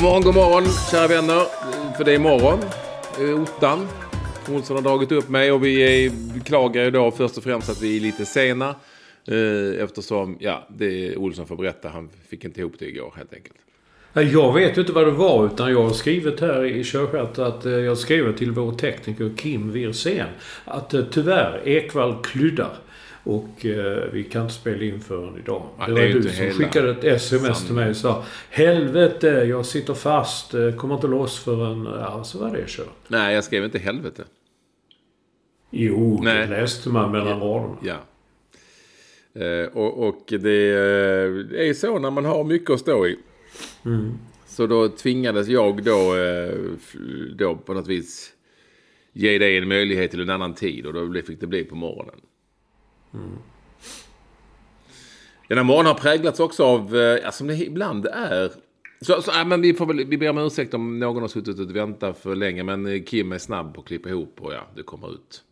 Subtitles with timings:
[0.00, 1.44] God morgon, god morgon kära vänner.
[1.96, 2.58] För det är morgon.
[3.42, 3.88] Ottan.
[4.48, 7.82] Olsson har dragit upp mig och vi är, beklagar ju då först och främst att
[7.82, 8.74] vi är lite sena.
[9.26, 11.88] Eh, eftersom, ja, det Olsson får berätta.
[11.88, 13.56] Han fick inte ihop det igår helt enkelt.
[14.32, 17.66] Jag vet ju inte vad det var utan jag har skrivit här i körschemat att
[17.66, 20.28] eh, jag skriver till vår tekniker Kim Wirsén
[20.64, 22.76] att eh, tyvärr Ekvall kluddar.
[23.24, 25.62] Och eh, vi kan inte spela in förrän idag.
[25.78, 28.24] Ja, det det var ju du som hela skickade ett sms till mig och sa
[28.50, 30.54] Helvete, jag sitter fast.
[30.54, 31.84] eh, Kommer inte loss förrän...
[31.84, 32.86] Ja, så var det kört.
[33.08, 34.24] Nej, jag skrev inte helvete.
[35.70, 36.46] Jo, Nej.
[36.46, 37.76] det läste man mellan raderna.
[37.82, 37.96] Ja.
[39.42, 43.18] Eh, och, och det eh, är så när man har mycket att stå i.
[44.46, 46.54] Så då tvingades jag då, eh,
[47.36, 48.32] då på något vis
[49.12, 50.86] ge dig en möjlighet till en annan tid.
[50.86, 52.20] Och då fick det bli på morgonen.
[55.48, 58.52] Den här morgonen har präglats också av, eh, ja, som det ibland är.
[59.00, 61.58] Så, så, ja, men vi, får väl, vi ber om ursäkt om någon har suttit
[61.58, 62.62] och väntat för länge.
[62.62, 65.42] Men eh, Kim är snabb på att klippa ihop och ja, det kommer ut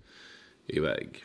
[0.67, 1.25] iväg.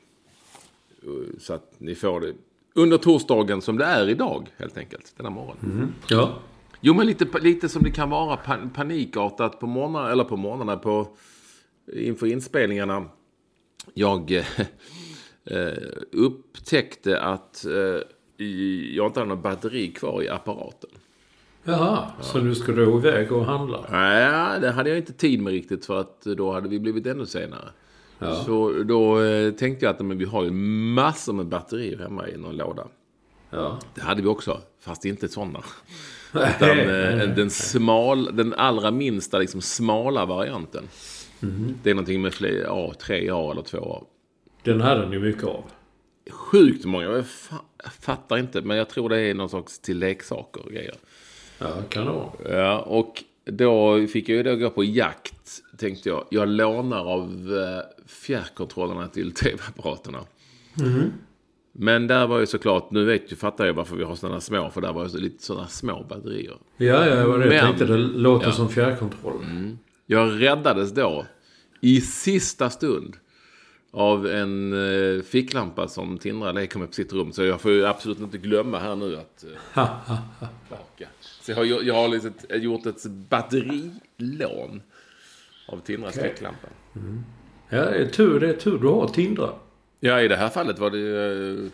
[1.40, 2.34] Så att ni får det
[2.74, 5.14] under torsdagen som det är idag helt enkelt.
[5.18, 5.94] Denna morgon.
[6.08, 6.40] Ja.
[6.86, 10.78] Jo men lite, lite som det kan vara pan, panikartat på morgnarna, eller på morgnarna
[10.78, 11.08] på,
[11.94, 13.06] inför inspelningarna.
[13.94, 14.66] Jag eh, eh,
[16.12, 18.44] upptäckte att eh,
[18.96, 20.90] jag inte hade något batteri kvar i apparaten.
[21.64, 23.86] Jaha, så nu ska du iväg och handla?
[23.92, 27.26] Nej, det hade jag inte tid med riktigt för att då hade vi blivit ännu
[27.26, 27.70] senare.
[28.46, 32.38] Så då eh, tänkte jag att men vi har ju massor med batterier hemma i
[32.38, 32.88] någon låda.
[33.50, 33.80] Ja.
[33.96, 35.60] Det hade vi också, fast inte sådana.
[36.34, 40.84] Utan eh, den, smal, den allra minsta, liksom smala varianten.
[41.84, 44.04] Det är någonting med fler, ja, tre år eller två år.
[44.64, 45.64] Den hade ni mycket av.
[46.32, 47.54] Sjukt många, jag, fa-
[47.84, 50.96] jag fattar inte, men jag tror det är någon slags till leksaker och grejer.
[51.60, 52.58] Ja, kan det vara.
[52.64, 56.26] Ja, och då fick jag ju då gå på jakt, tänkte jag.
[56.30, 57.24] Jag lånar av
[57.58, 60.20] eh, fjärrkontrollerna till tv-apparaterna.
[61.72, 64.70] Men där var ju såklart, nu vet ju, fattar jag varför vi har sådana små,
[64.70, 66.58] för där var ju lite sådana små batterier.
[66.78, 67.86] Ja, ja, det var det jag Men- tänkte.
[67.86, 68.52] Det låter Ja.
[68.54, 69.46] som fjärrkontroll.
[70.06, 71.26] Jag räddades då
[71.82, 73.18] i sista stund
[73.96, 74.74] av en
[75.18, 77.32] eh, ficklampa som Tindra leker med på sitt rum.
[77.32, 79.44] Så jag får ju absolut inte glömma här nu att
[79.76, 79.86] eh,
[80.70, 81.08] baka.
[81.42, 84.82] Så jag har, jag har liksom ett- gjort ett batterilån
[85.68, 86.30] av Tindras Okej.
[86.30, 86.68] ficklampa.
[87.70, 89.50] Ja, det är tur, det är tur du har Tindra.
[90.00, 91.70] Ja, i det här fallet var det ju eh,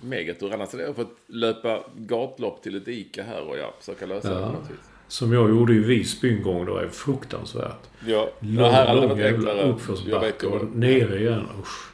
[0.00, 0.54] megatur.
[0.54, 4.46] Annars hade jag fått löpa gatlopp till ett Ica här och ja, försöka lösa det
[4.46, 4.90] på något vis.
[5.08, 6.64] Som jag gjorde i Visby en gång.
[6.64, 7.88] Det var fruktansvärt.
[8.06, 11.46] Ja, Lång, här lång jävla uppförsbacke och nere igen.
[11.60, 11.90] Usch.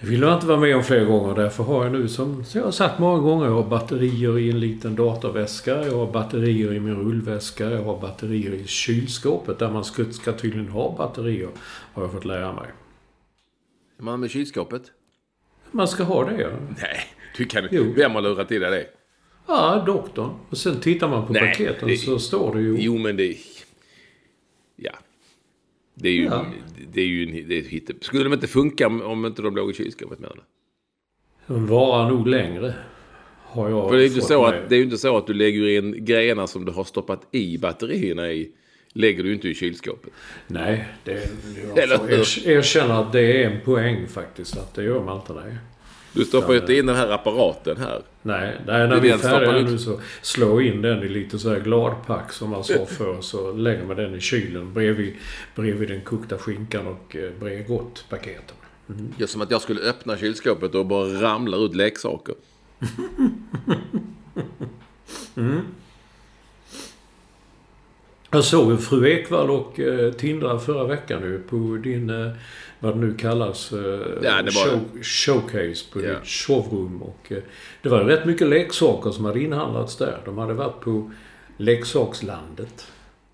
[0.00, 1.34] Det vill jag inte vara med om fler gånger.
[1.34, 4.60] Därför har jag nu, som jag har sagt många gånger, jag har batterier i en
[4.60, 5.86] liten datorväska.
[5.86, 7.70] Jag har batterier i min rullväska.
[7.70, 9.58] Jag har batterier i kylskåpet.
[9.58, 11.48] Där man ska, ska tydligen ha batterier.
[11.92, 12.68] Har jag fått lära mig.
[14.00, 14.82] Man med kylskåpet?
[15.70, 16.48] Man ska ha det, ja.
[16.82, 17.00] Nej,
[17.36, 17.92] du kan Jo.
[17.96, 18.86] Vem har lurat i dig det?
[19.46, 20.30] Ja, doktorn.
[20.50, 22.76] Och sen tittar man på Nej, paketen det- så står det ju...
[22.78, 23.36] Jo, men det...
[24.76, 24.92] Ja.
[25.94, 26.46] Det är ju, Ja.
[26.92, 27.92] det är ju en, det är ett hitte.
[28.00, 30.42] Skulle de inte funka om, inte de låg i kylskåpet menar?
[31.46, 32.74] De varar nog längre.
[33.44, 34.54] har jag För det är, inte så med.
[34.62, 37.26] att, det är ju inte så att du lägger in grejerna som du har stoppat
[37.32, 38.50] i batterierna i.
[38.92, 40.12] Lägger du inte i kylskåpet.
[40.46, 41.28] Nej, det,
[41.76, 44.56] jag får er- erkänna att det är en poäng faktiskt.
[44.56, 45.32] Att det gör man inte.
[45.32, 45.56] Nej,
[46.16, 48.02] Du stoppar ju inte in den här apparaten här.
[48.22, 51.60] nej, nej när vi är färdiga nu så slå in den i lite så här
[51.60, 53.20] gladpack som man sa förr.
[53.20, 55.14] Så lägger man den i kylen bredvid,
[55.54, 58.56] bredvid den kokta skinkan och eh, Bregott-paketen.
[58.86, 62.34] Det är som att jag skulle öppna kylskåpet och bara ramlar ut leksaker.
[68.30, 72.32] Jag såg fru Ekvall och eh, Tindra förra veckan nu på din, eh,
[72.86, 73.78] vad det nu kallas, eh,
[74.22, 76.08] Ja, det show, showcase på Ja.
[76.18, 77.02] ditt showroom.
[77.02, 77.38] Och, eh,
[77.82, 80.18] det var rätt mycket leksaker som hade inhandlats där.
[80.24, 81.10] De hade varit på
[81.56, 82.86] leksakslandet.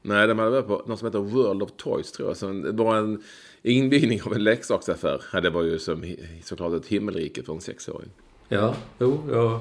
[0.03, 2.37] Nej, de hade varit på något som heter World of Toys tror jag.
[2.37, 3.23] Som det var en
[3.63, 5.21] invigning av en leksaksaffär.
[5.33, 6.15] Ja, det var ju som,
[6.45, 8.09] såklart ett himmelrike för en sexåring.
[8.49, 9.53] Ja, jo, jag,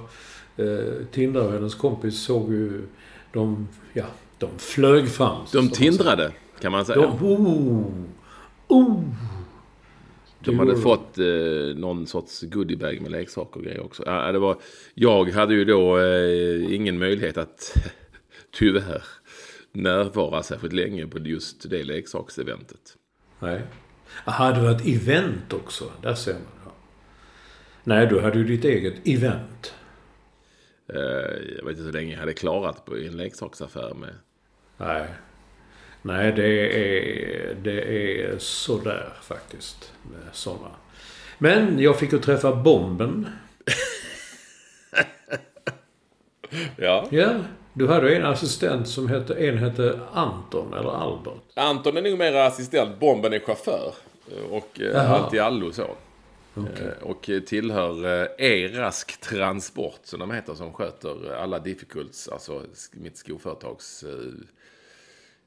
[0.67, 2.81] eh, Tindra och hennes kompis såg ju
[3.33, 4.05] de, ja,
[4.37, 5.37] de flög fram.
[5.53, 7.01] De tindrade, kan man säga.
[7.01, 7.85] De, oh,
[8.67, 9.01] oh.
[10.43, 14.03] De hade fått eh, någon sorts goodiebag med leksaker och grejer också.
[14.05, 14.57] Ja, det var,
[14.93, 17.77] jag hade ju då eh, ingen möjlighet att
[18.51, 19.03] tyvärr
[19.71, 22.97] närvara särskilt länge på just det leksakseventet.
[23.39, 23.61] Nej.
[24.25, 25.91] Aha, det var ett event också.
[26.01, 26.41] Där ser man.
[26.65, 26.71] Ja.
[27.83, 29.73] Nej, du hade ju ditt eget event.
[30.93, 30.99] Eh,
[31.57, 34.13] jag vet inte hur länge jag hade klarat på en leksaksaffär med.
[34.77, 35.07] Nej.
[36.01, 39.91] Nej, det är, det är sådär faktiskt.
[40.11, 40.71] Med sådana.
[41.37, 43.27] Men jag fick ju träffa Bomben.
[46.77, 47.07] Ja.
[47.09, 47.35] Ja,
[47.73, 51.41] du hade en assistent som hette, en hette Anton eller Albert.
[51.55, 53.93] Anton är nog mer assistent, Bomben är chaufför.
[54.49, 55.81] Och eh, allt i allo så.
[56.55, 62.61] Eh, Och tillhör eh, Erask Transport som de heter som sköter alla difficults, alltså
[62.91, 64.09] mitt skoföretags eh,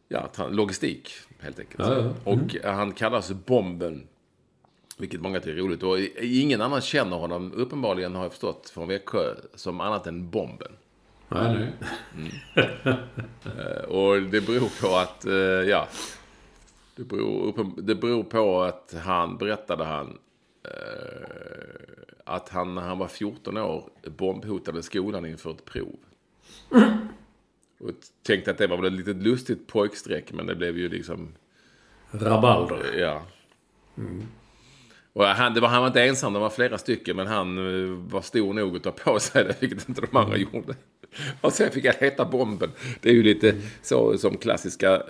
[0.08, 1.10] ja, logistik
[1.40, 1.88] helt enkelt.
[1.88, 2.14] Ja, ja.
[2.24, 4.06] Och eh, han kallas Bomben.
[4.98, 5.82] Vilket många tycker är roligt.
[5.82, 10.72] Och ingen annan känner honom, uppenbarligen har jag förstått från Växjö, som annat än Bomben.
[11.28, 11.72] Nej,
[12.14, 12.42] nej.
[13.44, 15.32] Eh, Och det beror på att, eh,
[15.68, 15.88] ja.
[16.96, 20.18] Det beror, det beror på att han, berättade han,
[20.64, 21.28] eh,
[22.24, 25.96] att han när han var 14 år bombhotade skolan inför ett prov.
[27.84, 27.90] Och
[28.22, 31.28] tänkte att det var väl ett litet lustigt pojkstreck, men det blev ju liksom,
[32.10, 32.98] Rabalder.
[32.98, 33.22] ja.
[35.12, 37.90] Och han, det var, han var inte ensam, det var flera stycken, men han eh,
[38.12, 40.75] var stor nog att ta på sig det, vilket inte de andra gjorde.
[41.40, 42.70] Och sen fick jag heta bomben.
[43.00, 45.02] Det är ju lite så som klassiska...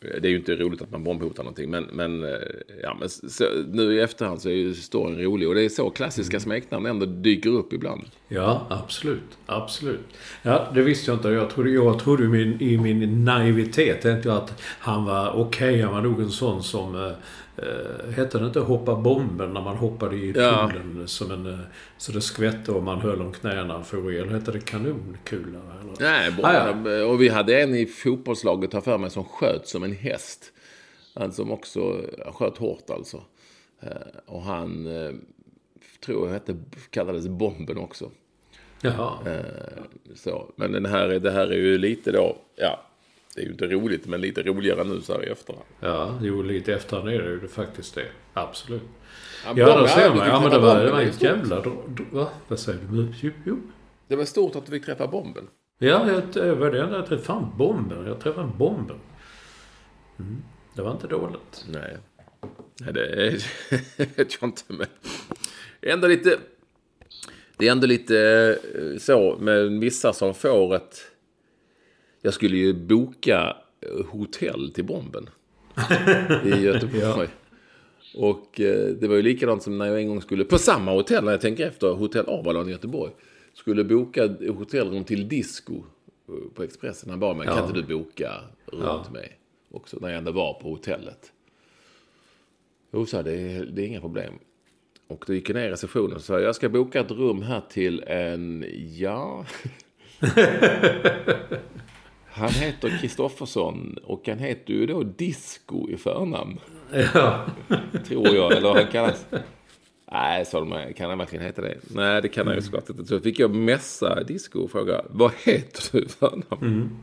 [0.00, 2.38] Det är ju inte roligt att man bombhotar någonting, men, men, eh,
[2.82, 5.48] ja, men så, nu i efterhand så är ju storyn rolig.
[5.48, 8.02] Och det är så klassiska smeknamn ändå dyker upp ibland.
[8.28, 9.38] Ja, absolut.
[9.46, 10.00] Absolut.
[10.42, 11.28] Ja, det visste jag inte.
[11.28, 15.82] Jag trodde, jag trodde i, min, i min naivitet jag att han var okej.
[15.82, 16.94] han var nog en sån som...
[16.94, 17.12] Eh,
[17.56, 20.70] eh, hette det inte hoppa bomben när man hoppade i Ja.
[20.72, 21.46] poolen som en...
[21.46, 21.58] Eh,
[21.98, 24.28] så det skvätte och man höll om knäna för el.
[24.28, 25.58] Hette det kanonkula?
[25.80, 25.94] Eller?
[26.00, 27.04] Nej, Ah, bomben.
[27.06, 30.52] Och vi hade en i fotbollslaget, har för mig, som sköt som en häst.
[31.14, 32.00] Han som också
[32.34, 33.22] sköt hårt alltså.
[33.82, 33.90] Eh,
[34.26, 34.86] Och han,
[36.00, 36.56] tror jag hette,
[36.90, 38.10] kallades Bomben också.
[38.80, 39.18] Jaha.
[39.26, 39.82] Eh,
[40.14, 40.52] Så.
[40.56, 42.82] Men den här, det här är ju lite då, ja,
[43.34, 45.64] det är ju inte roligt, men lite roligare nu så här i efterhand.
[45.80, 48.06] Ja, jo, lite efterhand är det ju faktiskt det.
[48.32, 48.82] Absolut.
[49.44, 50.28] Ja, Ja, då ser man.
[50.28, 51.62] Ja, men det var, det var en jävla...
[52.12, 52.28] Va?
[52.48, 53.12] Vad säger du?
[53.20, 53.60] Jo, jo.
[54.08, 55.48] Det var stort att du fick träffa Bomben.
[55.78, 57.22] Ja, jag, var det enda jag träffade.
[57.22, 58.06] Fan, bomben.
[58.06, 58.96] Jag träffade en bomben.
[60.18, 60.42] Mm.
[60.74, 61.64] Det var inte dåligt.
[61.72, 61.96] Nej,
[62.80, 63.30] Nej det
[64.16, 64.62] vet jag inte.
[64.68, 64.86] Men
[65.92, 66.38] ändå lite,
[67.56, 68.18] det är ändå lite
[68.74, 71.00] eh, så med vissa som får ett...
[72.22, 73.56] Jag skulle ju boka
[74.10, 75.28] hotell till Bomben
[76.44, 77.28] i Göteborg.
[78.14, 81.24] Och eh, det var ju likadant som när jag en gång skulle, på samma hotell,
[81.24, 83.12] när jag tänker efter, Hotell Avalon i Göteborg.
[83.54, 85.74] Skulle boka hotellrum till disco
[86.28, 87.10] eh, på Expressen.
[87.10, 87.66] Han bad mig, kan Ja.
[87.68, 88.32] inte du boka
[88.66, 89.04] rum Ja.
[89.04, 89.38] till mig?
[89.70, 91.32] Också när jag ändå var på hotellet.
[92.92, 94.34] Jo, jag, det, är, det är inga problem.
[95.08, 97.62] Och då gick jag ner i receptionen och sa, jag ska boka ett rum här
[97.68, 98.64] till en,
[98.98, 99.44] ja...
[102.36, 106.58] Han heter Kristoffersson och han heter ju då Disco i förnamn.
[107.14, 107.46] Ja.
[108.06, 108.52] Tror jag.
[108.52, 109.26] Eller han kallas...
[110.12, 110.94] Nej, sa de.
[110.94, 111.78] Kan han verkligen heta det?
[111.90, 113.04] Nej, det kan han ju såklart inte.
[113.04, 116.98] Så fick jag messa Disco och fråga, vad heter du i förnamn?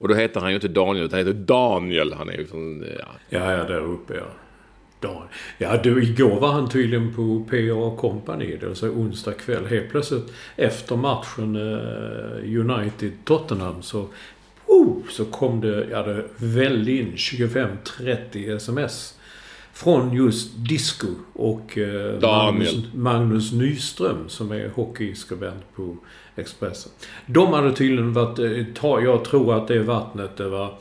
[0.00, 2.12] Och då heter han ju inte Daniel, utan han heter Daniel.
[2.12, 2.82] Han är ju från...
[2.98, 3.06] Ja.
[3.28, 4.26] Ja, ja, där uppe ja.
[5.00, 5.22] Dagen.
[5.58, 9.66] Ja, du, igår var han tydligen på PA Company, det vill säga onsdag kväll.
[9.66, 14.06] Helt plötsligt efter matchen eh, United-Tottenham så,
[14.66, 19.14] oh, så kom det, ja det vällde in 25-30 sms.
[19.72, 25.96] Från just Disco och eh, Magnus, Magnus Nyström som är hockeyskribent på
[26.36, 26.92] Expressen.
[27.26, 30.74] De hade tydligen varit, eh, jag tror att det vattnet det var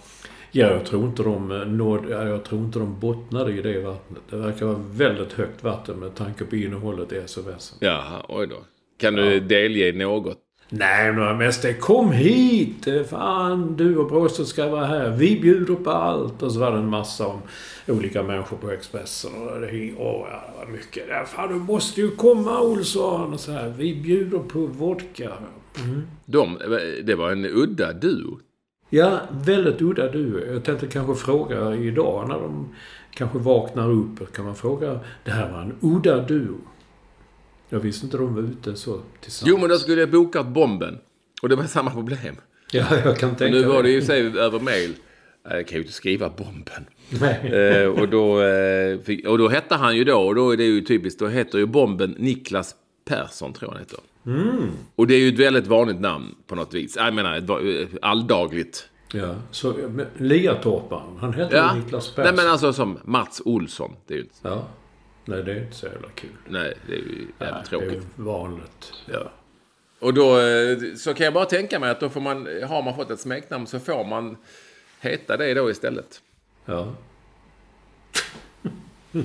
[0.51, 4.21] Ja, jag tror inte de eh, nåd, jag tror inte de bottnade i det vattnet.
[4.29, 7.75] Det verkar vara väldigt högt vatten med tanke på innehållet i sms.
[7.79, 8.55] Ja, oj då.
[8.97, 9.39] Kan du ja.
[9.39, 10.37] delge något?
[10.71, 12.87] Nej, men mest det kom hit!
[13.09, 15.09] Fan, du och brorsan ska vara här.
[15.09, 16.43] Vi bjuder på allt.
[16.43, 17.41] Och så var det en massa om
[17.87, 19.31] olika människor på Expressen.
[19.33, 21.03] Och det, åh, ja, det var mycket.
[21.09, 23.33] Ja, fan, du måste ju komma Olsson!
[23.33, 23.73] Och så här.
[23.77, 25.31] Vi bjuder på vodka.
[25.83, 26.01] Mm.
[26.25, 26.57] De,
[27.03, 28.39] det var en udda duo.
[28.89, 30.53] Ja, väldigt udda duo.
[30.53, 32.75] Jag tänkte kanske fråga idag när de
[33.11, 34.33] kanske vaknar upp.
[34.33, 36.57] Kan man fråga, det här var en udda duo.
[37.69, 39.51] Jag visste inte de var ute så tillsammans.
[39.51, 40.97] Jo, men då skulle jag bokat bomben.
[41.41, 42.35] Och det var samma problem.
[42.71, 43.61] Ja, jag kan tänka mig.
[43.61, 44.93] Nu var det ju sig över mail.
[45.43, 46.85] Jag kan ju inte skriva bomben.
[47.53, 50.63] Eh, och, då, eh, fick, och då hette han ju då, och då är det
[50.63, 53.99] ju typiskt, då heter ju bomben Niklas Persson, tror jag han heter.
[54.29, 54.71] Mm.
[54.95, 56.95] Och det är ju ett väldigt vanligt namn på något vis.
[56.95, 57.43] Jag menar,
[58.01, 58.89] alldagligt.
[59.13, 59.75] Ja, så
[60.17, 61.73] Liatorparen, han heter ja.
[61.73, 62.23] Niklas Persson.
[62.23, 63.95] Nej, men alltså som Mats Olsson.
[64.07, 64.35] Det är ju inte...
[64.41, 64.67] Ja.
[65.25, 66.29] Nej, det är inte så jävla kul.
[66.47, 67.89] Nej, det är ju jävligt tråkigt.
[68.15, 68.93] Det är vanligt.
[69.05, 69.31] Ja.
[69.99, 72.95] Och då eh, så kan jag bara tänka mig att då får man, har man
[72.95, 74.37] fått ett smeknamn så får man
[74.99, 76.21] heta det då istället.
[76.65, 76.93] Ja.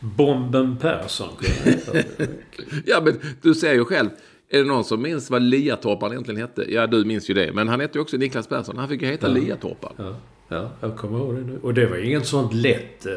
[0.00, 1.28] Bomben Persson
[2.86, 4.08] Ja, men du ser ju själv.
[4.48, 6.64] Är det någon som minns vad Liatorpan egentligen hette?
[6.68, 7.52] Ja, du minns ju det.
[7.52, 8.78] Men han hette ju också Niklas Persson.
[8.78, 9.34] Han fick ju heta ja.
[9.34, 9.92] Liatorpan.
[9.96, 10.14] Ja.
[10.48, 11.58] Ja, jag kommer ihåg det nu.
[11.62, 13.06] Och det var inget sånt lätt.
[13.06, 13.12] Eh,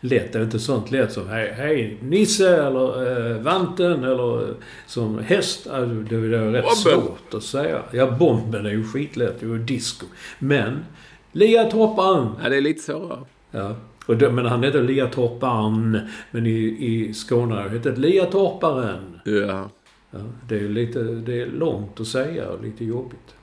[0.00, 4.54] lätt, det var inte sånt lätt som hej, hej Nisse eller eh, Vanten eller
[4.86, 5.66] som häst.
[5.66, 7.02] Alltså, det var rätt bomben.
[7.02, 7.82] svårt att säga.
[7.90, 9.40] Ja, bomben är ju skitlätt.
[9.40, 10.06] Det var disco.
[10.38, 10.84] Men
[11.32, 12.36] Liatorpan.
[12.42, 13.20] Ja, det är lite svårare.
[13.50, 13.76] Ja.
[14.06, 15.98] Och det, men han hette Liatorparen.
[16.30, 19.20] Men i, i Skåne hette det Liatorparen.
[19.24, 19.70] Ja.
[20.10, 20.20] ja.
[20.48, 23.34] Det är lite det är långt att säga och lite jobbigt.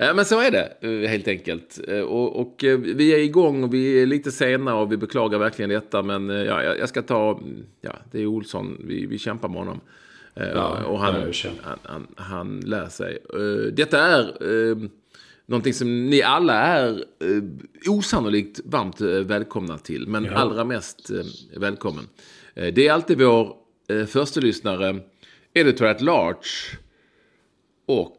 [0.00, 1.80] Ja, men så är det eh, helt enkelt.
[1.88, 5.38] Eh, och, och, eh, vi är igång och vi är lite sena och vi beklagar
[5.38, 6.02] verkligen detta.
[6.02, 7.40] Men ja, jag ska ta,
[7.80, 9.80] ja, det är Olsson, vi, vi kämpar med honom.
[10.54, 11.14] Ja, och han,
[11.62, 13.18] han, han, han, lär sig.
[13.72, 14.24] Detta är
[15.48, 17.04] någonting som ni alla är
[17.86, 20.08] osannolikt varmt välkomna till.
[20.08, 20.32] Men ja.
[20.32, 21.10] allra mest
[21.56, 22.08] välkommen.
[22.54, 23.56] Det är alltid vår
[24.06, 25.00] första lyssnare,
[25.54, 26.78] Editor at Large.
[27.86, 28.18] Och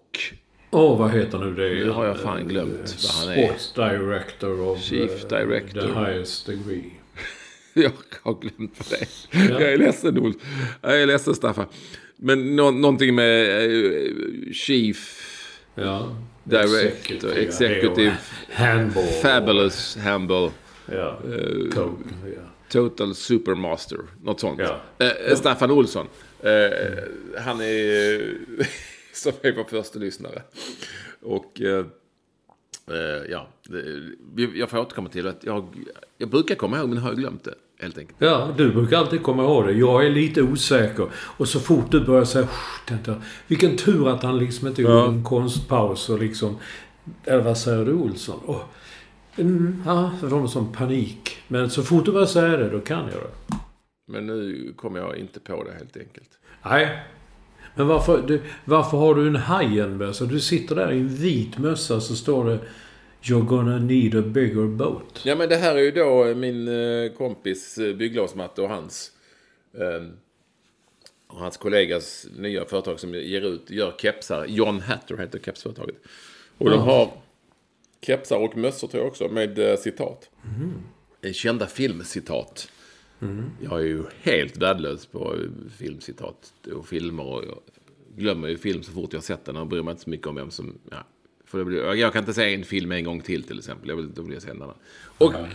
[0.71, 1.85] Åh, oh, vad heter nu det?
[1.85, 3.47] Nu har jag fan glömt vad han är.
[3.47, 5.81] Sports Director of Chief uh, Director.
[5.81, 6.91] the highest degree.
[7.73, 9.49] jag har glömt vad det är.
[9.49, 9.61] Ja.
[9.61, 10.33] Jag är ledsen, Ol.
[10.81, 11.65] Jag är ledsen, Staffan.
[12.15, 15.25] Men no någonting med uh, Chief...
[15.75, 16.15] Ja.
[16.49, 18.17] Director, Executive,
[18.49, 19.03] handball.
[19.03, 20.51] Fabulous Handball.
[20.85, 21.19] Ja.
[21.25, 22.41] Uh, ja.
[22.69, 23.97] Total Supermaster.
[24.23, 24.59] Något sånt.
[24.59, 24.81] Ja.
[25.29, 26.07] Uh, Staffan Olsson.
[26.43, 26.51] Uh,
[27.37, 28.37] han är
[29.13, 30.41] som är vår första lyssnare.
[31.21, 31.61] Och
[33.29, 33.47] ja,
[34.55, 35.75] jag får återkomma till att jag,
[36.17, 37.55] jag brukar komma ihåg men har glömt det.
[37.81, 38.17] Helt enkelt.
[38.19, 39.73] Ja, du brukar alltid komma ihåg det.
[39.73, 41.07] Jag är lite osäker.
[41.13, 42.47] Och så fort du börjar säga
[42.85, 43.15] tänkte,
[43.47, 45.07] vilken tur att han liksom inte gjorde ja.
[45.07, 46.57] en konstpaus och liksom...
[47.25, 48.39] Eller vad säger du Olsson?
[48.45, 48.61] Oh,
[49.35, 51.37] mm, ja, det var sån panik.
[51.47, 53.55] Men så fort du börjar säga det, då kan jag det.
[54.07, 56.29] Men nu kommer jag inte på det helt enkelt.
[56.65, 56.99] Nej,
[57.75, 60.25] men varför, du, varför har du en Hajen-mössa?
[60.25, 62.59] Du sitter där i en vit mössa så står det
[63.21, 65.21] You're gonna need a bigger boat.
[65.25, 69.11] Ja men det här är ju då min eh, kompis eh, bygglovsmatte och hans
[69.73, 70.07] eh,
[71.27, 74.45] och hans kollegas nya företag som ger ut, gör kepsar.
[74.45, 75.95] John Hatter heter kepsföretaget.
[76.57, 76.79] Och mm.
[76.79, 77.11] de har
[78.01, 80.29] kepsar och mössor tror jag också med eh, citat.
[80.43, 81.33] Mm.
[81.33, 82.71] Kända filmcitat.
[83.21, 83.51] Mm.
[83.61, 85.35] Jag är ju helt värdelös på
[85.77, 87.23] filmcitat och filmer.
[87.23, 87.59] Och jag
[88.15, 90.27] glömmer ju film så fort jag har sett den och bryr mig inte så mycket
[90.27, 90.79] om vem som...
[90.91, 91.03] Ja,
[91.49, 93.89] för blir, jag kan inte säga en film en gång till till exempel.
[93.89, 94.63] Jag vill, då blir jag sen
[95.17, 95.49] Och mm.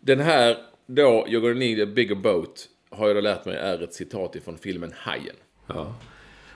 [0.00, 0.56] den här
[0.86, 4.36] då, You're gonna need a bigger boat, har jag då lärt mig är ett citat
[4.36, 5.36] ifrån filmen Hajen.
[5.66, 5.94] Ja.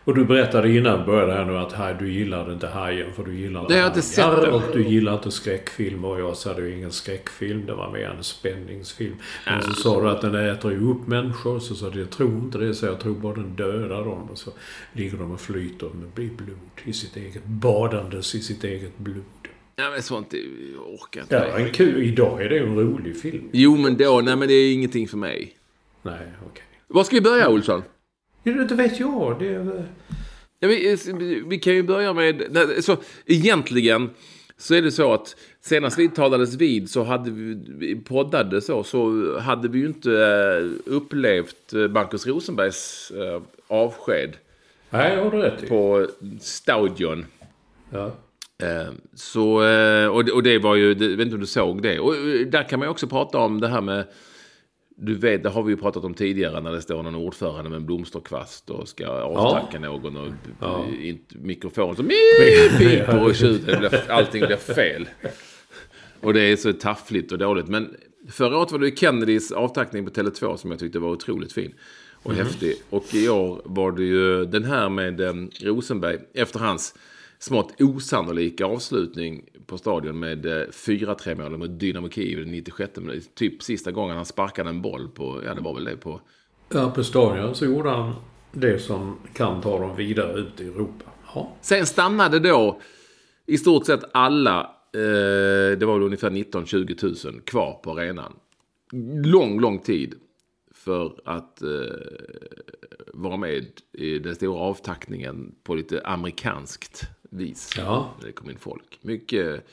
[0.07, 3.25] Och du berättade innan vi började här nu att här, du gillade inte Hajen för
[3.25, 4.53] du gillade Nej, jag inte sett den.
[4.53, 6.09] Och du gillar inte skräckfilmer.
[6.09, 7.67] Och jag sa det är ingen skräckfilm.
[7.67, 9.15] Det var mer en spänningsfilm.
[9.47, 11.59] Men så sa du att den äter ju upp människor.
[11.59, 12.75] Så sa du, jag tror inte det.
[12.75, 14.29] Så jag tror bara den dödar dem.
[14.31, 14.51] Och så
[14.93, 19.25] ligger de och flyter med blod i sitt eget badandes i sitt eget blod.
[19.77, 20.43] Ja, men sånt det
[20.77, 21.35] orkar inte.
[21.35, 22.03] Ja, en kul.
[22.03, 23.49] Idag är det en rolig film.
[23.53, 25.57] Jo, men då, nej men det är ingenting för mig.
[26.03, 26.65] Nej, okej.
[26.89, 27.83] Var ska vi börja, Olsson?
[28.55, 29.39] Det vet jag.
[29.39, 29.85] Det.
[30.61, 32.43] Ja, vi, vi kan ju börja med...
[32.81, 34.11] Så, egentligen
[34.59, 37.31] så är det så att senast vi talades vid så hade
[37.79, 44.37] vi poddade så, så hade vi ju inte eh, upplevt eh, Marcus Rosenbergs eh, avsked
[44.91, 46.07] Nej, jag har du rätt på
[46.41, 47.27] Stadion.
[47.91, 48.13] Ja.
[49.15, 49.53] Så,
[50.11, 51.99] och, det- var ju, jag vet inte om du såg det.
[51.99, 52.15] Och
[52.47, 54.05] där kan man ju också prata om det här med,
[54.99, 57.77] du vet, det har vi ju pratat om tidigare när det står någon ordförande med
[57.77, 60.87] en blomsterkvast och ska avtacka någon och Ja.
[61.35, 64.11] mikrofon som piper och tjuter.
[64.11, 65.09] Allting blir fel.
[66.21, 67.69] Och det är så taffligt och dåligt.
[67.69, 67.95] Men
[68.31, 71.75] förra året var det Kennedys avtackning på Tele2 som jag tyckte var otroligt fin.
[72.23, 72.75] Och häftig.
[72.91, 76.19] Och i år var det ju den här med eh, Rosenberg.
[76.35, 76.95] Efter hans
[77.39, 82.97] smått osannolika avslutning på stadion med eh, 4-3 mål mot Dynamo Kiev i den 96
[82.97, 83.33] minuten.
[83.35, 86.21] Typ sista gången han sparkade en boll på, ja det var väl det på
[86.69, 88.15] ja, på stadion så gjorde han
[88.53, 91.05] det som kan ta dem vidare ut i Europa.
[91.35, 91.57] Ja.
[91.61, 92.81] Sen stannade då
[93.47, 94.61] i stort sett alla,
[94.95, 98.33] eh, det var väl ungefär 19-20 000 kvar på arenan.
[99.25, 100.15] Lång, lång tid
[100.75, 101.69] för att eh,
[103.15, 107.71] vara med i den stora avtackningen på lite amerikanskt vis.
[107.77, 108.11] Ja.
[108.23, 108.99] Det kom in folk.
[109.03, 109.67] Mycket,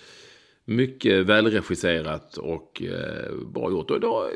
[0.66, 3.92] mycket välregisserat och eh, bra gjort.
[3.92, 4.30] Och då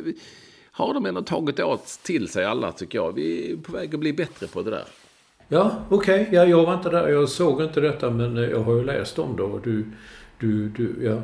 [0.71, 3.11] har de ändå tagit åt till sig alla tycker jag.
[3.11, 4.85] Vi är på väg att bli bättre på det där.
[5.47, 6.29] Ja, okej.
[6.31, 7.07] Ja, jag var inte där.
[7.07, 9.85] Jag såg inte detta men eh, jag har ju läst om det och du...
[10.39, 11.21] Du, du, ja.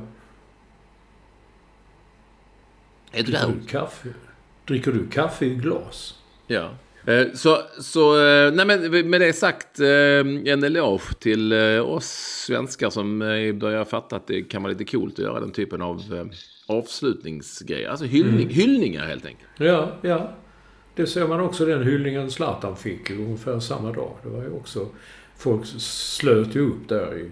[3.11, 3.53] Är du Dricker där?
[3.61, 4.09] du kaffe?
[4.67, 6.19] Dricker du kaffe i glas?
[6.47, 6.69] Ja.
[7.07, 9.87] Eh, Så, så eh, nej men med det sagt, eh,
[10.53, 12.05] en eloge till oss
[12.47, 13.19] svenskar som
[13.59, 16.01] börjar fatta att det kan vara lite coolt att göra den typen av
[16.67, 17.89] avslutningsgrejer.
[17.89, 19.49] Alltså hyllning, hyllningar helt enkelt.
[19.57, 20.35] Ja, ja.
[20.95, 24.17] Det ser man också den hyllningen Zlatan fick ungefär samma dag.
[24.23, 24.87] Det var ju också...
[25.37, 27.31] Folk slöt ju upp där i...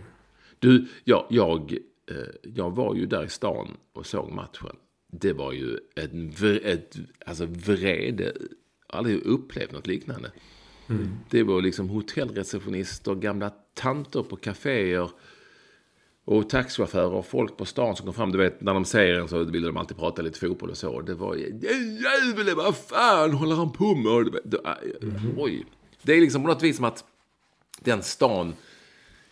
[0.60, 1.78] Du, ja, jag,
[2.42, 4.76] jag var ju där i stan och såg matchen.
[5.12, 8.32] Det var ju ett, ett alltså vrede.
[8.92, 10.32] Jag aldrig upplevt något liknande.
[11.30, 15.10] Det var liksom hotellreceptionister, gamla tanter på kaféer
[16.26, 18.32] och taxichaufförer och folk på stan som kom fram.
[18.32, 21.02] Du vet, när de ser en så vill de alltid prata lite fotboll och så.
[21.02, 24.32] Det var jävlar, vad fan håller han på med?
[24.34, 24.80] Det- det-
[25.38, 25.66] Oj.
[26.02, 27.06] Det är liksom på något vis som att
[27.80, 28.54] den stan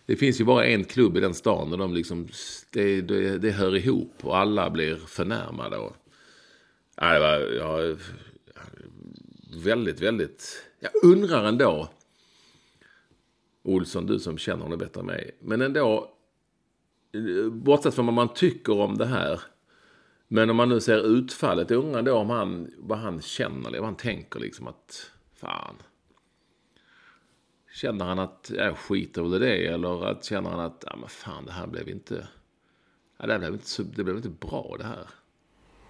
[0.06, 2.28] det finns ju bara en klubb i den stan och de liksom,
[2.72, 5.76] det, det, det hör ihop och alla blir förnärmade.
[5.76, 5.96] Och,
[6.96, 7.96] ja, det var, ja,
[9.54, 10.66] väldigt, väldigt...
[10.80, 11.88] Jag undrar ändå,
[13.62, 16.10] Olsson, du som känner honom bättre än mig, men ändå,
[17.12, 19.40] eh, bortsett från vad man tycker om det här,
[20.28, 23.78] men om man nu ser utfallet, jag undrar ändå om han, vad han känner, eller
[23.78, 25.74] vad han tänker liksom att, fan.
[27.72, 29.66] Känner han att jag skiter väl i det?
[29.66, 32.28] Eller att känner han att ja, men fan, det här blev inte...
[33.18, 35.06] Ja, det, här blev inte det blev inte bra det här.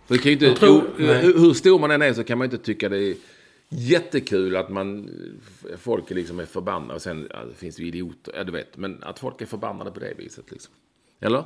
[0.06, 2.38] För det kan ju inte, tror- hur, hur, hur stor man än är så kan
[2.38, 3.16] man ju inte tycka det är
[3.70, 5.10] jättekul att man...
[5.78, 6.94] Folk är liksom är förbannade.
[6.94, 8.76] Och sen ja, det finns ju idioter, ja du vet.
[8.76, 10.74] Men att folk är förbannade på det viset liksom.
[11.20, 11.44] Eller?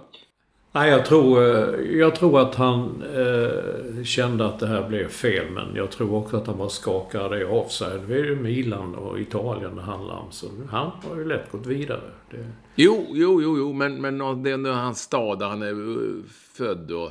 [0.72, 5.50] Nej, jag tror, eh, jag tror att han eh, kände att det här blev fel.
[5.50, 8.00] Men jag tror också att han bara skakade det av sig.
[8.08, 10.32] Det är ju Milan och Italien det handlar om.
[10.32, 12.10] Så han har ju lätt gått vidare.
[12.30, 13.72] Det, Jo, jo, jo, jo.
[13.72, 17.10] Men, men det är ändå hans stad där han är uh, född och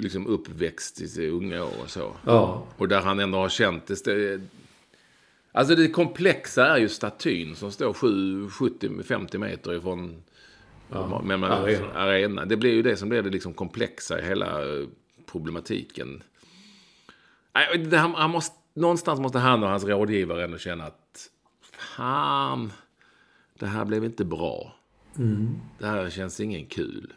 [0.00, 2.16] liksom uppväxt i sina unga år och så.
[2.26, 4.40] ja, Och där han ändå har känt det.
[5.52, 10.22] Alltså det komplexa är ju statyn som står 70-50 meter ifrån
[10.92, 11.92] Ja, men, men, arena.
[11.94, 12.44] arena.
[12.44, 14.86] Det blir ju det som blir det liksom komplexa i hela eh,
[15.26, 16.22] problematiken.
[17.92, 21.30] Han, han måste, någonstans måste han och hans rådgivare ändå känna att
[21.72, 22.72] fan,
[23.58, 24.74] det här blev inte bra.
[25.78, 27.12] Det här känns ingen kul.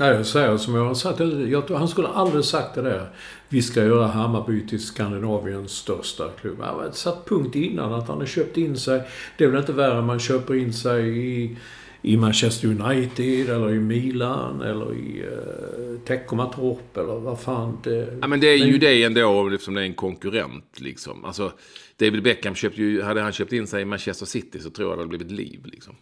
[0.00, 1.20] Nej, jag säger som jag har sagt.
[1.20, 3.08] Jag, jag, han skulle aldrig sagt det där.
[3.48, 6.60] Vi ska göra Hammarby till Skandinaviens största klubb.
[6.60, 9.02] Han har satt punkt innan att han har köpt in sig.
[9.38, 11.56] Det är väl inte värre än man köper in sig i,
[12.02, 18.18] i Manchester United eller i Milan eller i uh, Teckomatorp eller vad fan det...
[18.20, 20.80] Ja, men det är ju det ändå eftersom det är en konkurrent.
[20.80, 21.24] Liksom.
[21.24, 21.52] Alltså,
[21.96, 24.98] David Beckham köpte ju, hade han köpt in sig i Manchester City så tror jag
[24.98, 25.60] det hade blivit liv.
[25.64, 25.94] Liksom.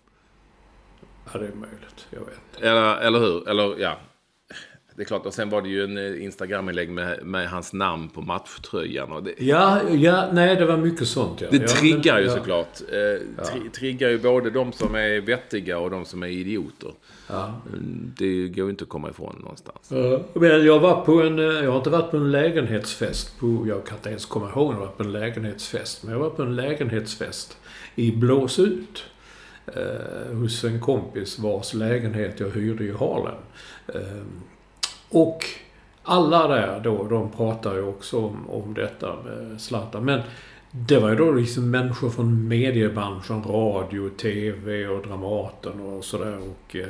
[1.32, 2.06] Ja, det är möjligt.
[2.10, 2.62] Jag vet.
[2.62, 3.48] Eller, eller hur?
[3.48, 3.98] Eller ja.
[4.96, 5.26] det är klart.
[5.26, 9.12] Och sen var det ju en eh, Instagram-inlägg med, med hans namn på matchtröjan.
[9.12, 11.48] Och det, Ja, ja, nej det var mycket sånt ja.
[11.50, 12.34] det ja, triggar men- ju ja.
[12.36, 12.80] såklart.
[12.80, 16.90] Eh, tri, triggar ju både de som är vettiga och de som är idioter.
[17.28, 17.54] Ja.
[17.72, 19.88] Mm, Det går ju inte att komma ifrån någonstans.
[19.88, 21.38] Ja, Men jag var på en...
[21.38, 23.64] eh, Jag har inte varit på en lägenhetsfest på...
[23.68, 26.02] Jag kan inte ens komma ihåg när jag var på en lägenhetsfest.
[26.02, 27.58] Men jag var på en lägenhetsfest
[27.94, 29.04] i Blåsut.
[29.74, 33.34] Eh, hos en kompis vars lägenhet jag hyrde i Harlem.
[33.86, 34.24] Eh,
[35.08, 35.44] och
[36.02, 40.04] alla där då, de pratar ju också om, om detta med Zlatan.
[40.04, 40.20] Men
[40.70, 46.38] det var ju då liksom människor från mediebranschen, radio, TV och Dramaten och sådär.
[46.38, 46.88] Och, eh,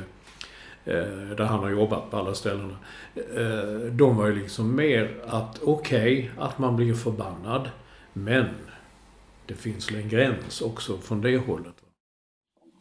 [0.85, 2.75] eh, där han har jobbat på alla ställena.
[3.15, 7.69] Eh, de var ju liksom mer att okej, att man blir förbannad.
[8.13, 8.45] Men
[9.45, 11.86] det finns väl en gräns också från det hållet.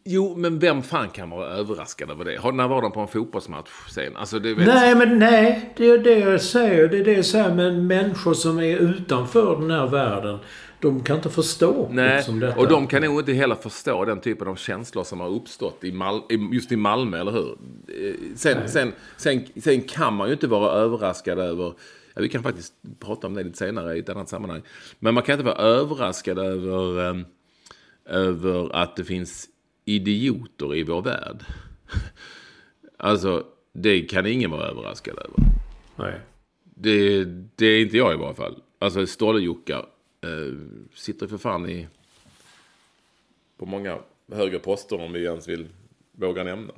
[0.09, 2.37] Jo, men vem fan kan vara överraskad över det?
[2.37, 4.17] Har, när var de på en fotbollsmatch sen?
[4.17, 5.73] Alltså, det vet, Nej, men nej.
[5.77, 6.89] Det är det jag säger.
[6.89, 7.55] Det är det jag säger.
[7.55, 10.39] Men människor som är utanför den här världen,
[10.81, 12.61] de kan inte förstå Nej, liksom detta.
[12.61, 15.93] och de kan nog inte heller förstå den typen av känslor som har uppstått i
[15.93, 16.21] Mal
[16.53, 17.49] just i Malmö, eller hur?
[17.89, 21.73] Eh, Sen, sen, sen, sen kan man ju inte vara överraskad över...
[22.15, 24.63] Ja, vi kan faktiskt prata om det lite senare i ett annat sammanhang.
[24.99, 27.17] Men man kan inte vara överraskad över, eh,
[28.07, 29.47] över att det finns
[29.87, 31.45] idioter i vår värld.
[32.97, 35.37] Alltså, det kan ingen vara överraskad över.
[35.97, 36.21] Nej.
[36.65, 38.63] Det, det är inte jag i varje fall.
[38.79, 39.87] Alltså Ståle-Jockar
[40.21, 40.55] eh,
[40.95, 41.87] sitter för fan i...
[43.57, 43.99] På många
[44.33, 45.69] högre poster om vi ens vill
[46.13, 46.73] våga nämna.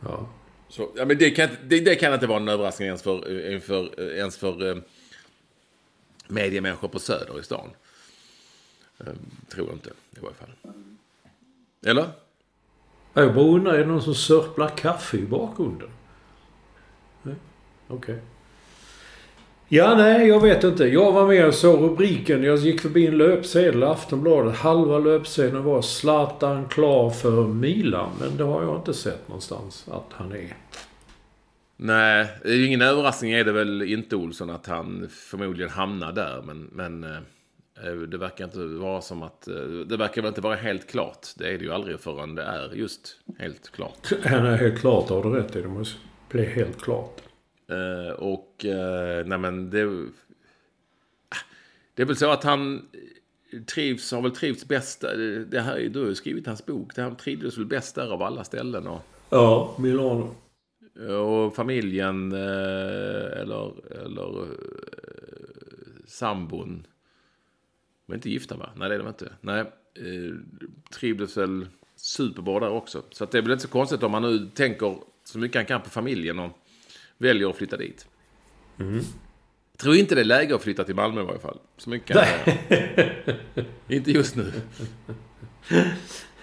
[0.00, 0.28] Ja.
[0.68, 4.00] Så, ja, men det, kan, det, det kan inte vara en överraskning ens för, för,
[4.00, 4.76] eh, ens för eh,
[6.28, 7.70] mediemänniskor på Söder i stan.
[8.98, 9.06] Eh,
[9.48, 10.74] tror jag inte i varje fall.
[11.86, 12.06] Eller?
[13.14, 15.88] Jag bara undrar, är det någon som sörplar kaffe i bakgrunden?
[17.88, 18.18] Okej.
[19.68, 20.84] Ja, nej, jag vet inte.
[20.84, 22.42] Jag var med och såg rubriken.
[22.42, 24.56] Jag gick förbi en löpsedel i Aftonbladet.
[24.56, 28.10] Halva löpsedeln var Zlatan klar för Milan.
[28.20, 30.56] Men det har jag inte sett någonstans att han är.
[31.76, 36.12] Nej, det är ju ingen överraskning är det väl inte Olsson att han förmodligen hamnar
[36.12, 36.42] där.
[36.44, 37.18] Men, men eh,
[38.08, 39.48] det verkar inte vara som att...
[39.48, 39.54] eh,
[39.86, 41.26] Det verkar väl inte vara helt klart.
[41.36, 44.12] Det är det ju aldrig förrän det är just helt klart.
[44.22, 45.62] Är helt klart, har du rätt i.
[45.62, 45.98] Det måste
[46.30, 47.20] bli helt klart.
[47.70, 50.06] Eh, och eh, nej men det...
[51.96, 52.88] Det är väl så att han
[53.74, 55.00] trivs, har väl trivts bäst.
[55.00, 56.94] där- Det här, du har ju skrivit hans bok.
[56.94, 58.86] Det han trivdes väl bäst där av alla ställen.
[58.86, 60.34] Och, Ja, Milano.
[61.10, 63.72] och familjen eh, eller,
[64.04, 64.48] eller eh,
[66.06, 66.86] sambon.
[68.06, 68.70] De är inte gifta va?
[68.76, 69.32] Nej det är de inte.
[69.40, 70.34] Nej, eh,
[70.98, 73.02] trivdes väl superbra där också.
[73.10, 75.66] Så att det är väl inte så konstigt om man nu tänker så mycket han
[75.66, 76.58] kan på familjen och
[77.18, 78.06] väljer att flytta dit.
[78.76, 81.58] Jag tror inte det är läge att flytta till Malmö i varje fall.
[81.76, 83.66] Så mycket kan jag.
[83.96, 84.52] Inte just nu.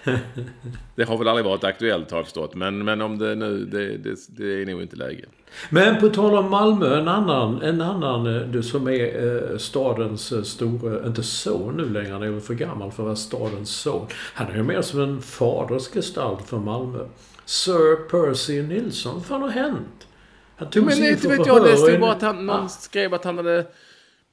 [0.96, 2.56] Det har väl aldrig varit aktuellt har jag förstått.
[2.56, 5.26] Men, men om det nu, det, det, det är nog inte läge.
[5.70, 10.32] Men på tal om Malmö, en annan, en annan eh, du som är eh, stadens
[10.32, 13.70] eh, store, inte son nu längre, han är väl för gammal för att vara stadens
[13.70, 14.08] son.
[14.34, 17.06] Han är ju mer som en fadersgestalt för Malmö.
[17.46, 20.08] Sir Percy Nilsson, vad fan har hänt?
[20.56, 23.24] Han tog Men inte vet jag, det stod bara att han, någon Ah, skrev att
[23.24, 23.66] han hade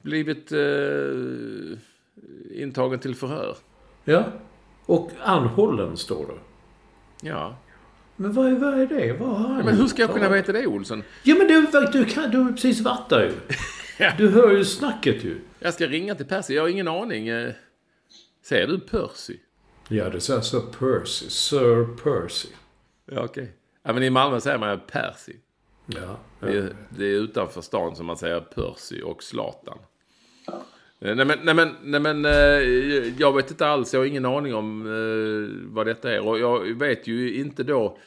[0.01, 0.59] blivit eh,
[2.51, 3.55] intagen till förhör.
[4.03, 4.23] Ja.
[4.89, 6.39] Och anhållen står det.
[7.29, 7.55] Ja.
[8.15, 9.13] Men vad är, vad är det?
[9.13, 11.03] Vad har han Men hur ska jag kunna veta det, Olsson?
[11.23, 13.33] Ja men du, du, kan, du har precis varit där ju.
[14.17, 15.37] Du hör ju snacket ju.
[15.59, 17.27] Jag ska ringa till Percy, jag har ingen aning.
[17.27, 17.51] eh.
[18.43, 19.37] Säger du Percy?
[19.87, 21.29] Ja, det säger Sir Percy.
[21.29, 22.47] Sir Percy.
[23.05, 23.51] Ja, okej.
[23.83, 25.33] Ja, men i Malmö säger man Percy.
[25.85, 26.17] Ja.
[26.39, 29.77] Det är, det är utanför stan som man säger Percy och Zlatan.
[31.01, 34.25] Eh, Nej men, nej, men, nej, men eh, jag vet inte alls, jag har ingen
[34.25, 36.27] aning om eh, vad detta är.
[36.27, 37.97] Och jag vet ju inte då...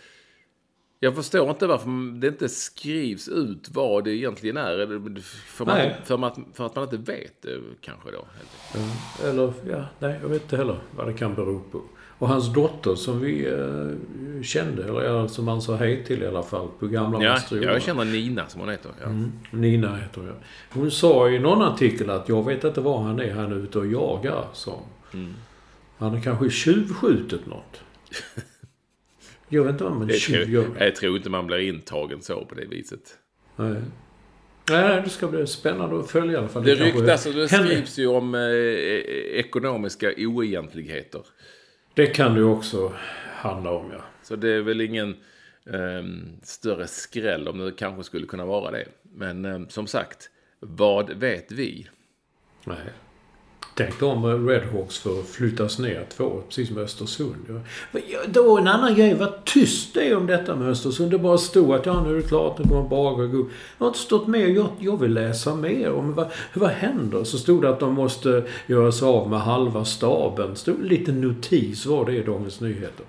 [1.05, 5.01] Jag förstår inte varför det inte skrivs ut vad det egentligen är.
[5.47, 8.25] För, man, för, man, för att man inte vet det kanske då.
[9.25, 11.83] Eller, ja, nej, jag vet inte heller vad det kan bero på.
[12.19, 13.47] Och hans dotter som vi
[14.43, 17.83] kände, eller ja, som han sa hej till i alla fall, på gamla Ja, jag
[17.83, 18.91] känner Nina som hon heter.
[19.03, 19.09] Ja.
[19.51, 20.35] Nina heter jag.
[20.71, 23.79] Hon sa i någon artikel att jag vet inte var han är, han är ute
[23.79, 25.21] och jagar, sa hon.
[25.21, 25.35] Mm.
[25.99, 27.81] Han har kanske tjuvskjutit något.
[29.49, 30.67] Jag vet inte vad man tjuv gör.
[30.79, 33.19] jag tror inte man blir intagen så på det viset.
[33.57, 33.77] Nej.
[34.71, 36.65] Nej, det ska bli spännande att följa i alla fall.
[36.65, 38.41] Det ryktas och det skrivs ju om eh,
[39.39, 41.21] ekonomiska oegentligheter.
[41.95, 42.93] Det kan det ju också
[43.35, 44.05] handla om, ja.
[44.23, 45.17] Så det är väl ingen...
[45.67, 46.03] eh,
[46.43, 48.85] större skräll om det kanske skulle kunna vara det.
[49.15, 50.31] Men eh, som sagt,
[50.61, 51.87] vad vet vi?
[52.65, 52.77] Nej.
[53.75, 57.61] Tänk om eh, Redhawks får flyttas ner två, precis som Östersund.
[58.27, 61.11] Då en annan grej, vad tyst det är om detta med Östersund.
[61.11, 63.39] Det bara stod att ja, nu är det klart, nu kommer Bager gå.
[63.39, 64.51] Jag har inte stått med.
[64.51, 67.25] Jag, jag vill läsa mer om vad, vad händer.
[67.25, 70.57] Så stod det att de måste göra sig av med halva staben.
[70.57, 73.07] Stod en liten notis var det i Dagens Nyheter.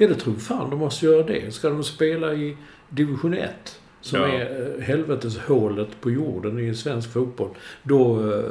[0.00, 1.54] Ja, det tror fan de måste göra det.
[1.54, 2.56] Ska de spela i
[2.88, 3.80] division 1?
[4.00, 4.28] som ja.
[4.28, 7.50] är eh, helveteshålet på jorden i svensk fotboll.
[7.82, 8.44] Då, eh,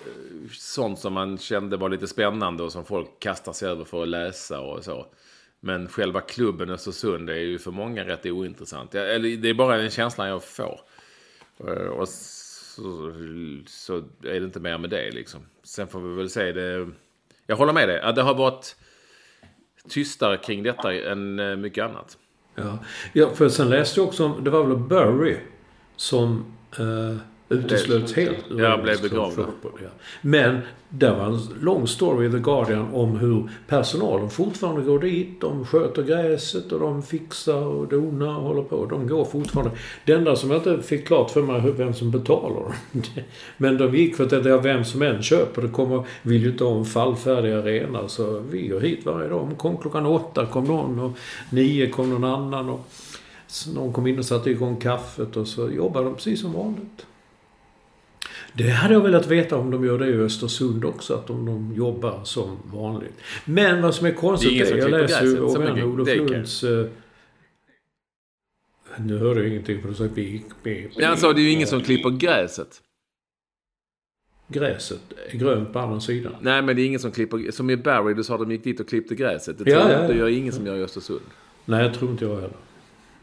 [0.53, 4.09] sånt som man kände var lite spännande och som folk kastar sig över för att
[4.09, 5.07] läsa och så.
[5.65, 8.95] Men själva klubben Östersund är ju för många rätt ointressant.
[8.95, 10.81] Eller det är bara en känsla jag får.
[11.59, 13.13] Eh, och så,
[13.67, 15.41] så, är det inte mer med det liksom.
[15.63, 16.89] Sen får vi väl se det.
[17.47, 18.13] Jag håller med dig.
[18.15, 18.77] Det har varit
[19.89, 22.19] tystare kring detta än eh, mycket annat.
[22.55, 22.79] Ja,
[23.13, 25.37] ja för sen läste jag också om, det var väl Burry
[25.97, 27.17] som eh,
[27.55, 29.39] uteslöts helt ur Ja, blev begravd.
[29.63, 29.89] Ja.
[30.23, 30.59] Men
[30.99, 35.41] det var en lång story i The Guardian om hur personalen fortfarande går dit.
[35.41, 38.87] De sköter gräset och de fixar och donar och håller på.
[38.87, 39.73] De går fortfarande.
[40.05, 42.73] Det enda som jag inte fick klart för mig vem som betalar dem.
[43.57, 45.63] Men de gick för att det är vem som än köper.
[45.63, 48.09] Det kommer, vill ju inte ha en fallfärdig arena.
[48.09, 49.49] Så vi går hit varje dag.
[49.49, 51.13] De kom klockan åtta kom någon och
[51.51, 52.69] nio kom någon annan.
[52.69, 52.91] Och
[53.75, 57.07] någon kom in och satte igång kaffet och så jobbade de precis som vanligt.
[58.57, 61.75] Det hade jag velat veta om de gör det i Östersund också, att de, de
[61.75, 63.15] jobbar som vanligt.
[63.45, 66.65] Men vad som är konstigt är, är jag läser ju om Olof Lunds...
[66.65, 66.87] Uh,
[68.99, 70.97] nu hörde jag ingenting för du sa beep, beep.
[70.97, 72.83] Men han sa det är ju ingen som klipper gräset.
[74.49, 75.01] Gräset
[75.33, 76.33] är grönt på andra sidan.
[76.41, 77.51] Nej, men det är ingen som klipper...
[77.51, 79.59] Som i Barry, du sa att de gick dit och klippte gräset.
[79.59, 80.09] Det, ja, ja, ja.
[80.09, 81.21] det gör ingen som gör i Östersund.
[81.65, 82.57] Nej, jag tror inte jag heller.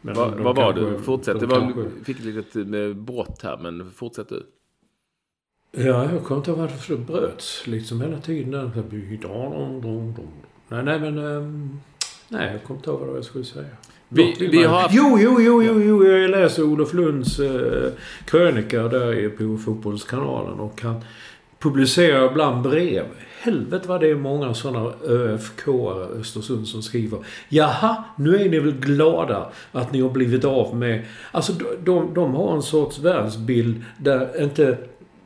[0.00, 0.98] Vad va var du?
[0.98, 1.40] Fortsätt.
[1.40, 2.04] Det var, kanske...
[2.04, 4.46] fick ett litet brott här, men fortsätt du.
[5.76, 8.70] Ja, jag kommer inte ihåg varför det bröts liksom hela tiden.
[10.68, 11.18] Nej, nej men...
[11.18, 11.80] Um,
[12.28, 13.66] nej, jag kommer inte ihåg vad jag skulle säga.
[14.08, 14.88] Vi, vi har...
[14.90, 17.90] Jo, jo, jo, jo, jo, jag läser Olof Lunds uh,
[18.24, 21.00] krönika där på Fotbollskanalen och han
[21.58, 23.04] publicerar ibland brev.
[23.40, 27.18] Helvete vad det är många sådana ÖFK-are Östersund som skriver.
[27.48, 31.04] Jaha, nu är ni väl glada att ni har blivit av med...
[31.30, 34.78] Alltså de, de, de har en sorts världsbild där inte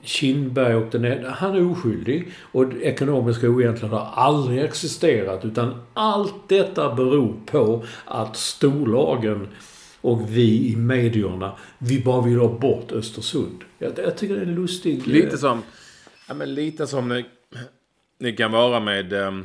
[0.07, 2.33] Kindberg och den han är oskyldig.
[2.53, 5.45] Och ekonomiska oegentligheter har aldrig existerat.
[5.45, 9.49] Utan allt detta beror på att storlagen
[10.01, 13.65] och vi i medierna, vi bara vill ha bort Östersund.
[13.79, 15.07] Jag, jag tycker det är en lustig...
[15.07, 15.63] Lite som,
[16.29, 17.25] ja men lite som det,
[18.19, 19.45] det kan vara med ähm,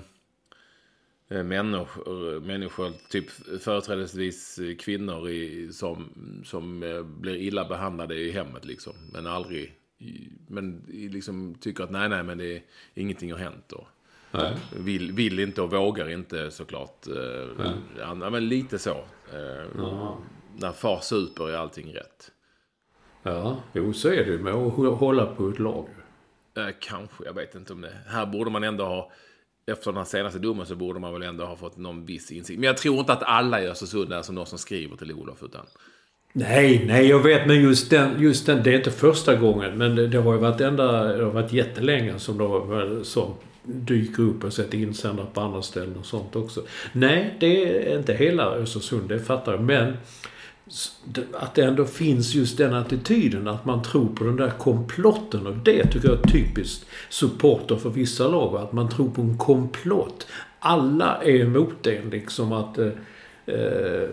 [1.27, 3.29] människor, människor, typ
[3.61, 6.09] företrädesvis kvinnor i, som,
[6.45, 8.93] som äh, blir illa behandlade i hemmet liksom.
[9.13, 9.73] Men aldrig
[10.47, 12.61] men liksom tycker att nej, nej, men det är,
[12.93, 13.87] ingenting har hänt då.
[14.31, 14.57] Nej.
[14.75, 17.07] Vill, vill inte och vågar inte såklart.
[17.07, 18.97] Eh, ja, men lite så.
[19.33, 20.17] Eh, ja.
[20.57, 22.31] När far super är allting rätt.
[23.23, 25.87] Ja, jo så är det med att hålla på ett lag.
[26.57, 27.93] Eh, kanske, jag vet inte om det.
[28.07, 29.11] Här borde man ändå ha,
[29.65, 32.59] efter den här senaste domen så borde man väl ändå ha fått någon viss insikt.
[32.59, 35.43] Men jag tror inte att alla i Östersund är som de som skriver till Olof.
[35.43, 35.65] Utan
[36.33, 39.95] Nej, nej jag vet men just den, just den, det är inte första gången men
[39.95, 44.43] det, det har ju varit ända, det har varit jättelänge som det som dyker upp
[44.43, 46.61] och sätter insändare på andra ställen och sånt också.
[46.93, 49.61] Nej, det är inte hela Östersund, det fattar jag.
[49.61, 49.97] Men
[51.33, 55.55] att det ändå finns just den attityden att man tror på den där komplotten och
[55.55, 58.55] det tycker jag är typiskt supporter för vissa lag.
[58.55, 60.27] Att man tror på en komplott.
[60.59, 62.87] Alla är emot det liksom att eh,
[63.45, 64.09] eh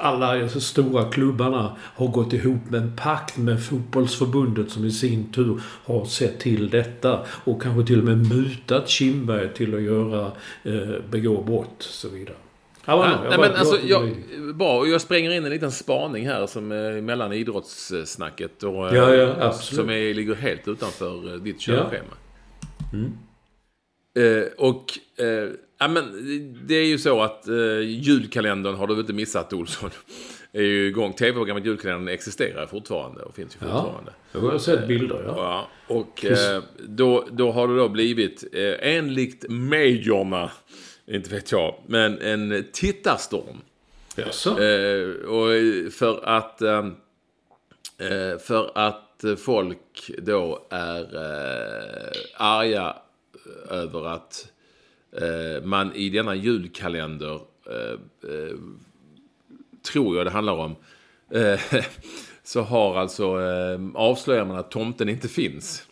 [0.00, 5.60] alla stora klubbarna har gått ihop med en pakt med fotbollsförbundet som i sin tur
[5.84, 10.32] har sett till detta och kanske till och med mutat Kindberg till att göra,
[10.62, 12.36] eh, begå brott och så vidare.
[12.84, 14.16] Ja, nej, men alltså, jag,
[14.54, 19.52] bra, jag spränger in en liten spaning här som är mellan idrottssnacket och ja, ja,
[19.52, 22.14] som är, ligger helt utanför eh, ditt körschema.
[22.92, 23.12] Mm.
[24.18, 26.04] Eh, och eh, Ja, men
[26.66, 29.90] det är ju så att eh, julkalendern har du inte missat Olsson.
[30.52, 31.12] är ju igång.
[31.12, 34.12] Tv-programmet Julkalendern existerar fortfarande och finns ju fortfarande.
[34.32, 35.34] Ja, jag har sett bilder ja.
[35.36, 40.50] ja och eh, då, då har det då blivit, eh, enligt majorna,
[41.06, 43.56] inte vet jag, men en tittarstorm.
[44.16, 44.62] Jaså?
[44.62, 45.48] Eh, och
[45.92, 46.86] för att, eh,
[47.98, 52.96] eh, för att folk då är eh, arga
[53.70, 54.52] över att
[55.62, 58.56] man i denna julkalender, eh, eh,
[59.92, 60.76] tror jag det handlar om,
[61.30, 61.60] eh,
[62.42, 65.86] så har alltså eh, avslöjar man att tomten inte finns.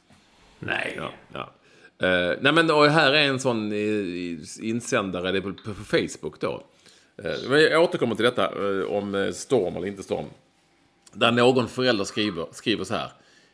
[0.58, 0.94] Nej.
[0.96, 1.52] Ja, ja.
[2.06, 5.84] Eh, nej men och här är en sån eh, insändare det är på, på, på
[5.84, 6.62] Facebook då.
[7.22, 10.26] Eh, men jag återkommer till detta eh, om eh, storm eller inte storm.
[11.12, 13.10] Där någon förälder skriver, skriver så här.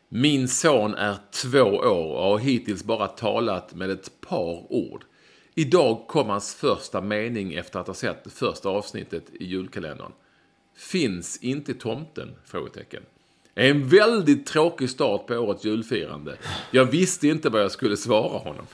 [0.09, 5.05] Min son är två år och har hittills bara talat med ett par ord.
[5.55, 10.13] Idag kom hans första mening efter att ha sett det första avsnittet i julkalendern.
[10.77, 12.35] Finns inte tomten?
[12.45, 13.03] Frågetecken.
[13.55, 16.37] En väldigt tråkig start på årets julfirande.
[16.71, 18.67] Jag visste inte vad jag skulle svara honom.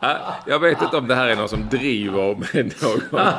[0.00, 3.34] Ja, Jag vet inte om det här är någon som driver med någon.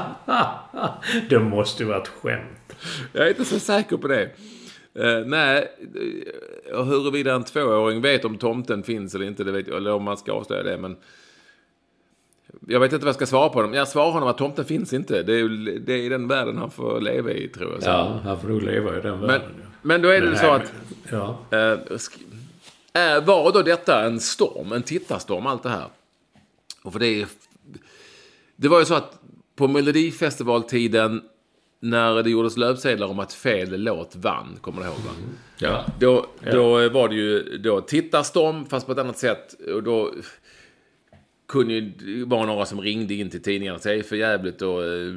[1.30, 2.76] Det måste vara ett skämt.
[3.14, 4.32] Jag är inte så säker på det.
[5.00, 5.72] Uh, nej,
[6.74, 10.04] uh, huruvida en tvååring vet om tomten finns eller inte, det vet jag, eller om
[10.04, 10.96] man ska avslöja det, men...
[12.68, 13.74] Jag vet inte vad jag ska svara på honom.
[13.74, 15.24] Jag svarar honom att tomten finns inte.
[15.24, 17.84] Det är, det är den världen han får leva i, tror jag.
[17.84, 17.90] Så.
[17.90, 19.52] Ja, han får nog leva i den men, världen.
[19.62, 19.66] ja.
[19.82, 20.62] men då är det Men så att...
[20.62, 21.38] men- Ja.
[21.52, 25.86] Eh, eh, var då detta en storm, en tittarstorm, allt det här?
[26.84, 27.28] Och för det, är,
[28.56, 29.20] det var ju så att
[29.56, 31.22] på Melodifestivaltiden
[31.90, 35.12] när det gjordes löpsedlar om att fel låt vann, kommer du ihåg va?
[35.58, 35.86] Ja.
[36.00, 39.56] Då, då var det ju då tittarstorm, fast på ett annat sätt.
[39.74, 40.14] Och då
[41.48, 44.62] kunde ju vara några som ringde in till tidningarna och sa "Det är för jävligt
[44.62, 45.14] och eh,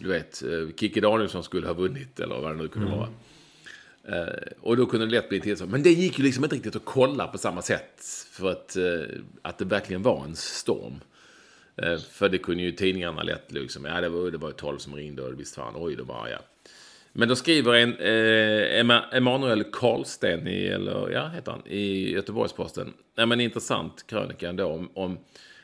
[0.00, 3.08] du vet, eh, Kikki Danielsson skulle ha vunnit eller vad det nu kunde vara.
[4.08, 5.66] Eh, och då kunde det lätt bli till så.
[5.66, 8.76] Men det gick ju liksom inte riktigt att kolla på samma sätt för att,
[9.42, 11.00] att det verkligen var en storm.
[11.82, 14.78] Eh, för det kunde ju tidningarna lätt liksom, ja det var, det var ju 12
[14.78, 16.38] som ringde och visst fan, oj, det var ja.
[17.12, 22.92] Men då skriver en eh, Emanuel Karlsten, i, eller ja, heter han, i Göteborgs-Posten.
[23.14, 25.18] Ja, men intressant krönika ändå om, om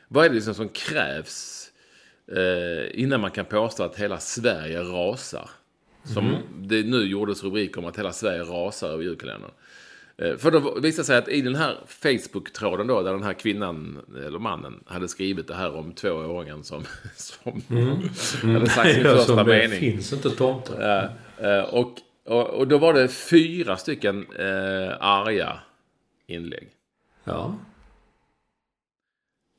[0.07, 1.69] vad är det liksom som krävs
[2.27, 5.49] eh, innan man kan påstå att hela Sverige rasar.
[6.03, 9.51] Som det nu gjordes rubriker om att hela Sverige rasar över julkalendern.
[10.17, 13.33] Eh, För då visade det sig att i den här Facebook-tråden då, där den här
[13.33, 16.83] kvinnan, eller mannen, hade skrivit det här om tvååringen som,
[17.15, 17.61] som
[18.53, 19.79] hade sagt sin första som det mening.
[19.79, 20.75] finns inte tomten.
[20.79, 21.91] Ja, eh, och,
[22.25, 25.59] och, och då var det fyra stycken eh, arga
[26.27, 26.69] inlägg.
[27.23, 27.55] Ja.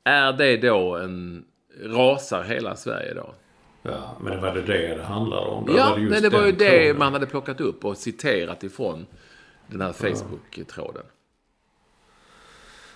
[0.03, 1.45] Är det då en...
[1.83, 3.33] Rasar hela Sverige då?
[3.83, 5.65] ja, men det var det det det handlade om.
[5.65, 9.05] Då Ja, just men det var ju det man hade plockat upp och citerat ifrån
[9.67, 11.03] den här Facebook-tråden.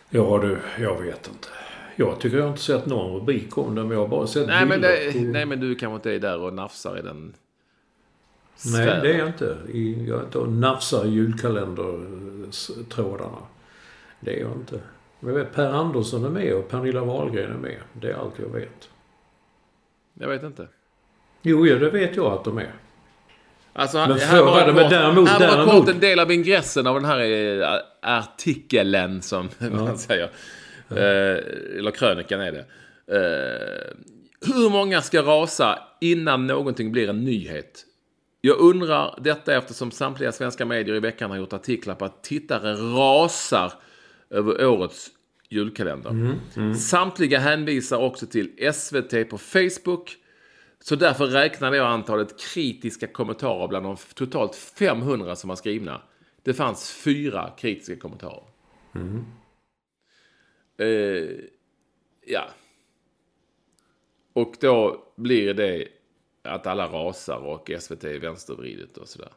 [0.10, 1.48] Ja du, jag vet inte.
[1.96, 4.48] Jag tycker jag har inte sett någon rubrik om det, men jag har bara sett
[4.48, 5.20] Nej men, det, på...
[5.20, 7.34] nej, men du kanske inte är där och nafsar i den
[8.66, 9.04] Nej, sfären.
[9.04, 9.58] det är jag inte.
[10.08, 13.38] Jag är inte och nafsar i julkalendertrådarna.
[14.20, 14.82] Det är jag inte.
[15.20, 17.82] Men jag vet, Per Andersson är med och Pernilla Wahlgren är med.
[17.94, 18.90] Det är allt jag vet.
[20.14, 20.68] Jag vet inte.
[21.42, 22.74] Jo, ja, det vet jag att de är.
[23.80, 26.96] Alltså, Men här var det- men däremot- här däremot- kort en del av ingressen av
[26.96, 27.20] den här
[27.62, 30.30] eh, artikeln som man säger.
[30.89, 30.98] Eh,
[31.78, 32.65] eller krönikan är det.
[33.12, 33.96] Eh,
[34.54, 37.86] hur många ska rasa innan någonting blir en nyhet?
[38.42, 42.74] Jag undrar detta eftersom samtliga svenska medier i veckan har gjort artiklar på att tittare
[42.74, 43.74] rasar
[44.30, 45.08] över årets
[45.50, 46.36] julkalender.
[46.74, 50.15] Samtliga hänvisar också till SVT på Facebook.
[50.84, 56.02] Så därför räknade jag antalet kritiska kommentarer bland de totalt 500 som var skrivna.
[56.44, 58.44] Det fanns fyra kritiska kommentarer.
[60.78, 61.39] Eh,
[62.26, 62.50] ja.
[64.34, 65.88] Och då blir det
[66.44, 69.34] att alla rasar och SVT är vänstervridet och sådär.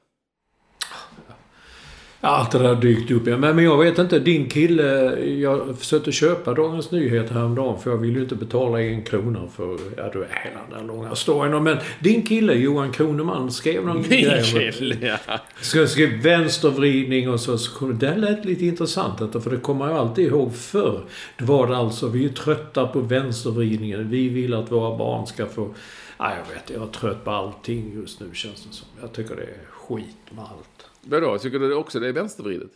[2.25, 3.27] Allt det där dykt upp.
[3.27, 4.19] Ja, Men men jag vet inte.
[4.19, 5.19] Din kille...
[5.27, 9.79] Jag försökte köpa Dagens Nyheter häromdagen för jag vill ju inte betala en krona för...
[9.97, 11.63] Ja, du är hela den där långa storyn.
[11.63, 15.17] Men din kille Johan Kroneman skrev någon grej om- Mikael, ja.
[15.61, 19.89] Ska skrev vänstervridning och så, så kom, det lät lite intressant detta, för det kommer
[19.89, 21.01] jag alltid ihåg förr.
[21.39, 24.11] Det var det alltså, vi är trötta på vänstervridningen.
[24.11, 25.75] Vi vill att våra barn ska få...
[26.21, 28.87] Nej, jag vet, jag är trött på allting just nu känns det som.
[29.01, 29.57] Jag tycker det är
[29.97, 30.87] skit med allt.
[31.01, 32.71] Vadå, tycker du också det är vänstervridet?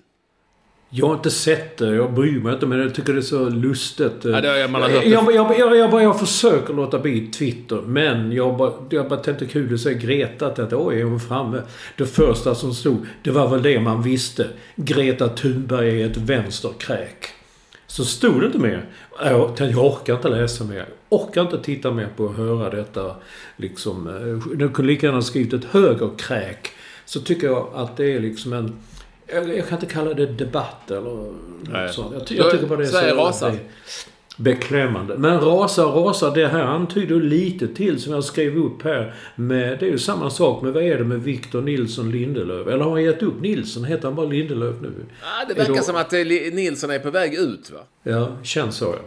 [0.91, 3.49] Jag har inte sett det, jag bryr mig inte, men jag tycker det är så
[3.49, 4.13] lustigt.
[4.25, 5.09] Ja, det har man har hört det.
[5.09, 9.21] jag, jag, jag, jag, bara- jag försöker låta bli Twitter, men jag bara, jag bara
[9.21, 11.63] tänkte kul att säga Greta att oj, är hon framme?
[11.97, 14.49] Det första som stod, det var väl det man visste.
[14.77, 17.27] Greta Thunberg är ett vänsterkräk.
[17.87, 18.89] Så stod det inte mer.
[19.21, 20.77] Jag tänkte, jag orkar inte läsa mer.
[21.09, 23.17] Jag orkar inte titta mer på och höra detta.
[23.57, 26.71] Liksom, eh, du kunde lika gärna skrivit ett högerkräk.
[27.07, 28.77] Så tycker jag att det är liksom en...
[29.27, 32.31] Jag, jag kan inte kalla det debatt eller något sånt.
[32.31, 33.17] Jag, jag tycker bara det är Sverige så...
[33.17, 33.55] rasar.
[34.39, 35.17] Beklämmande.
[35.19, 39.15] Men rasa, rasa, det här antyder lite till som jag skrev upp här.
[39.37, 42.67] Med, det är ju samma sak med vad är det med Victor Nilsson Lindelöf?
[42.67, 43.85] Eller har han gett upp Nilsson?
[43.85, 44.93] Heter han bara Lindelöf nu?
[45.23, 46.19] Ah, det verkar då- som att eh,
[46.53, 47.81] Nilsson är på väg ut va?
[48.03, 48.99] Ja, känns så ja.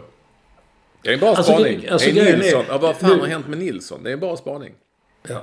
[1.02, 1.88] Det är en bra Alltså, spaning.
[1.88, 4.02] alltså, är grejen är- Nilsson, ja, vad fan nu- har hänt med Nilsson?
[4.02, 4.72] Det är en bra spaning.
[5.28, 5.40] Ja.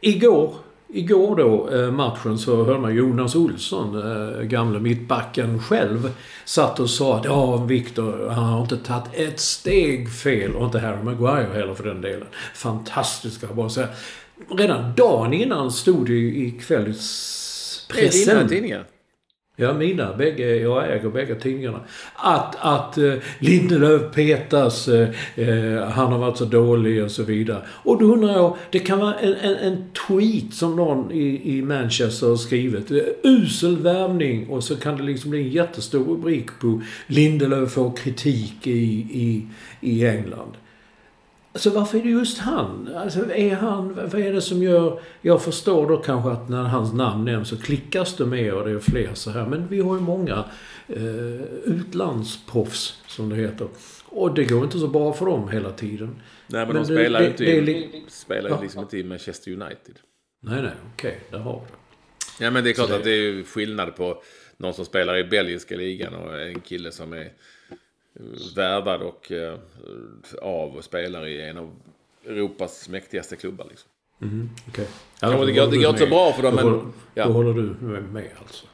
[0.00, 0.54] Igår,
[0.94, 6.10] igår då, eh, matchen, så hörde man Jonas Olsson, eh, gamle mittbacken själv,
[6.44, 10.54] satt och sa att ja, Victor, han har inte tagit ett steg fel.
[10.54, 12.26] Och inte Harry Maguire heller för den delen.
[12.54, 13.88] Fantastiska, bara säga.
[14.50, 18.48] Redan dagen innan stod det ju i Det är dina kvällspressen.
[18.48, 18.84] tidningar.
[19.56, 20.16] Ja, mina.
[20.16, 21.80] Bägge, jag äger bägge tidningarna.
[22.14, 27.62] Att, att eh, Lindelöf petas, eh, eh, han har varit så dålig och så vidare.
[27.68, 31.62] Och då undrar jag, det kan vara en, en, en tweet som någon i, i
[31.62, 32.90] Manchester har skrivit.
[32.90, 37.96] Eh, usel värvning och så kan det liksom bli en jättestor rubrik på Lindelöf får
[37.96, 38.80] kritik i,
[39.10, 39.46] i,
[39.80, 40.52] i England.
[41.54, 42.90] Alltså varför är det just han?
[42.96, 43.94] Alltså är han...
[43.94, 45.00] Vad är det som gör...
[45.20, 48.70] Jag förstår då kanske att när hans namn nämns så klickas det mer och det
[48.70, 49.46] är fler så här.
[49.46, 50.44] Men vi har ju många
[50.88, 53.68] eh, utlandsproffs, som det heter.
[54.06, 56.08] Och det går inte så bra för dem hela tiden.
[56.46, 58.60] Nej, men, Men de spelar ju inte, det spelar Ja.
[58.62, 59.98] liksom inte i Manchester United.
[60.42, 61.20] Nej, nej, okej.
[61.30, 61.66] där har vi
[62.38, 62.44] det.
[62.44, 64.22] Ja, men det är klart det- att det är skillnad på
[64.56, 67.32] någon som spelar i belgiska ligan och en kille som är
[68.56, 69.58] värvad och eh,
[70.42, 71.70] av och spelar i en av
[72.26, 73.66] Europas mäktigaste klubbar.
[73.70, 73.90] Liksom.
[74.68, 74.88] Okej.
[75.20, 76.84] Ja, men det går- det går inte så bra för dem, Då men- håller,
[77.14, 77.26] ja.
[77.26, 77.62] då håller du
[78.00, 78.66] med alltså.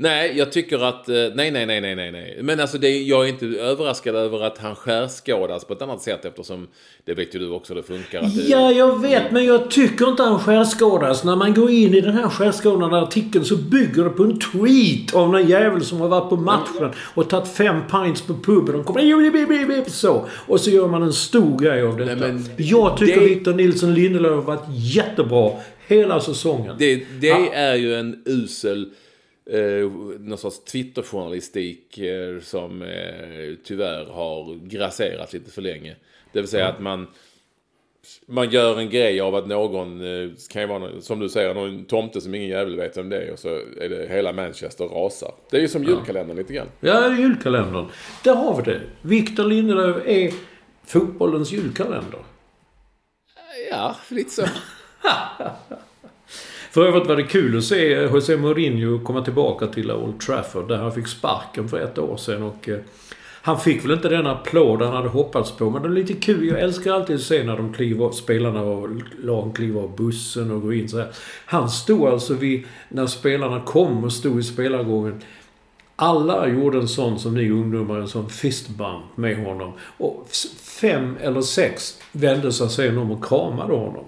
[0.00, 1.08] Nej, jag tycker att...
[1.08, 2.38] eh, Nej, nej, nej, nej, nej, nej.
[2.42, 6.24] Men alltså, det, jag är inte överraskad över att han skärskådas på ett annat sätt
[6.24, 6.66] eftersom
[7.04, 8.18] det vet ju du också det funkar.
[8.22, 11.24] Att det, Ja, jag vet, men jag tycker inte han skärskådas.
[11.24, 15.14] När man går in i den här skärskådande artikeln så bygger det på en tweet
[15.14, 18.72] av någon jävel som har varit på matchen och tagit fem pints på puben.
[18.72, 20.26] De kommer så.
[20.46, 22.14] Och så gör man en stor grej av detta.
[22.14, 25.50] Nej, men jag tycker det- Victor Nilsson Lindelöf har varit jättebra
[25.86, 26.74] hela säsongen.
[26.78, 27.48] Det, det Ja.
[27.52, 28.88] är ju en usel
[29.48, 29.90] eh,
[30.20, 35.96] någon sorts Twitterjournalistik eh, som eh, tyvärr har grasserat lite för länge.
[36.32, 37.06] Det vill säga att man
[38.26, 41.54] man gör en grej av att någon, eh, kan ju vara någon, som du säger,
[41.54, 43.48] någon tomte som ingen jävel vet vem det är och så
[43.80, 45.34] är det hela Manchester rasar.
[45.50, 46.68] Det är ju som julkalendern lite grann.
[46.80, 47.86] Ja, julkalendern.
[48.24, 48.80] Där har vi det.
[49.02, 50.32] Victor Lindelöf är
[50.86, 52.20] fotbollens julkalender.
[53.70, 54.42] Ja, lite så.
[56.70, 60.76] För övrigt var det kul att se José Mourinho komma tillbaka till Old Trafford där
[60.76, 62.42] han fick sparken för ett år sedan.
[62.42, 62.78] Och, eh,
[63.48, 66.48] han fick väl inte den applåd han hade hoppats på, men det är lite kul.
[66.48, 68.88] Jag älskar alltid att se när de kliver, spelarna och
[69.22, 71.08] lagen kliver av bussen och går in så här.
[71.46, 75.22] Han stod alltså vid, när spelarna kom och stod i spelargången.
[75.96, 79.72] Alla gjorde en sån som ni ungdomar, en sån fistbump med honom.
[79.98, 80.28] Och
[80.62, 84.04] fem eller sex vände sig sen om och kramade honom.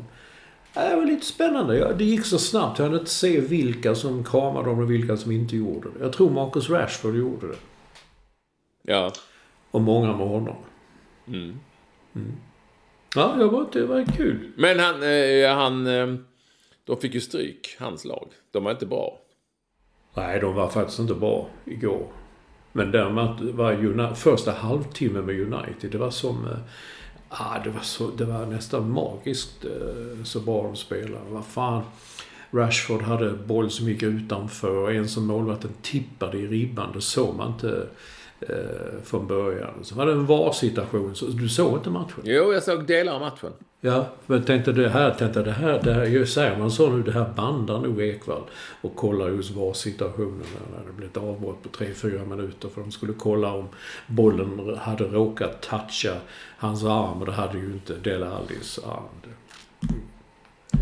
[0.74, 1.94] Det var lite spännande.
[1.94, 2.78] Det gick så snabbt.
[2.78, 6.04] Jag hade inte se vilka som kramade dem och vilka som inte gjorde det.
[6.04, 7.56] Jag tror Marcus Rashford gjorde det.
[8.82, 9.12] Ja.
[9.70, 10.56] Och många med honom.
[11.26, 11.58] Mm.
[13.14, 14.52] Ja, det var, det var kul.
[14.56, 16.14] Men han, eh, han, eh,
[16.84, 18.28] de fick ju stryk, hans lag.
[18.50, 19.20] De var inte bra.
[20.14, 22.06] Nej, de var faktiskt inte bra igår.
[22.72, 26.44] Men däremot var United, första halvtimmen med United, det var som...
[26.44, 26.58] eh,
[27.32, 31.24] Ah, det, var så, det var nästan magiskt eh, så bra de spelade.
[31.30, 31.82] Vad fan.
[32.50, 36.92] Rashford hade boll som gick utanför och en som målvakten tippade i ribban.
[36.94, 37.88] Det såg man inte
[38.40, 39.74] eh, från början.
[39.82, 41.14] Så var det en VAR-situation.
[41.14, 42.20] Så du såg inte matchen?
[42.22, 43.52] Jo, jag såg delar av matchen.
[43.80, 47.02] Ja, men tänkte det här, tänkte det här, det här, ju säger man så nu,
[47.02, 48.42] det här bandar nog Ekvall
[48.80, 53.12] och kollar just VAR-situationen när det blev ett avbrott på 3-4 minuter för de skulle
[53.12, 53.68] kolla om
[54.06, 56.16] bollen hade råkat toucha
[56.58, 59.32] hans arm och det hade ju inte Dele Allis arm.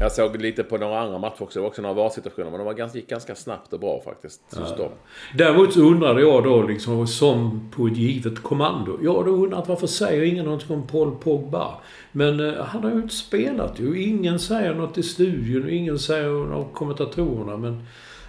[0.00, 1.58] Jag såg lite på några andra matcher också.
[1.58, 2.50] Det var också några VAR-situationer.
[2.50, 4.40] Men de var ganska, gick ganska snabbt och bra faktiskt.
[4.58, 4.88] Just de.
[5.34, 8.98] Däremot så undrade jag då liksom som på ett givet kommando.
[9.02, 11.74] Jag har då undrat varför säger ingen någonting om Paul Pogba?
[12.12, 14.02] Men eh, han har ju inte spelat ju.
[14.02, 17.56] Ingen säger något i studion och ingen säger något av kommentatorerna.
[17.56, 17.72] Men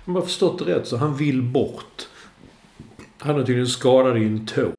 [0.06, 2.08] om jag har förstått det rätt så han vill bort.
[3.18, 4.79] Han är tydligen skadad i en tå.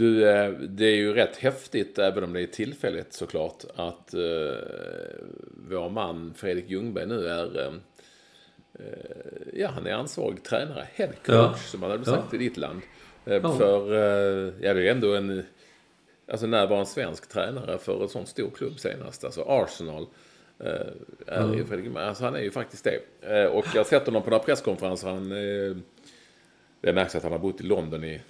[0.00, 4.20] Du, eh, det är ju rätt häftigt, även om det är tillfälligt såklart, att eh,
[5.70, 7.72] vår man Fredrik Ljungberg nu är eh,
[9.54, 11.54] Ja, han är ansvarig tränare, head coach, Ja.
[11.54, 12.16] som man hade Ja.
[12.16, 12.80] sagt i ditt land.
[13.24, 13.52] Ja.
[13.58, 13.94] För,
[14.60, 15.42] ja det är ändå en,
[16.28, 19.24] alltså när var en svensk tränare för en sån stor klubb senast?
[19.24, 20.06] Alltså Arsenal.
[21.26, 22.84] Är ju Fredrik alltså han är ju faktiskt
[23.20, 23.48] det.
[23.48, 25.28] Och jag har sett honom på några presskonferenser, han,
[26.80, 28.20] det märks att han har bott i London i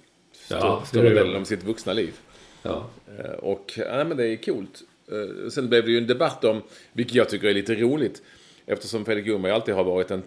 [0.59, 2.13] Ja, stora delen av sitt vuxna liv.
[2.63, 2.89] Ja.
[3.19, 4.81] Eh, Och ja, men det är coolt.
[5.11, 6.61] Eh, Sen blev det ju en debatt om,
[6.93, 8.21] vilket jag tycker är lite roligt,
[8.65, 10.23] eftersom Fredrik Ljungberg alltid har varit en,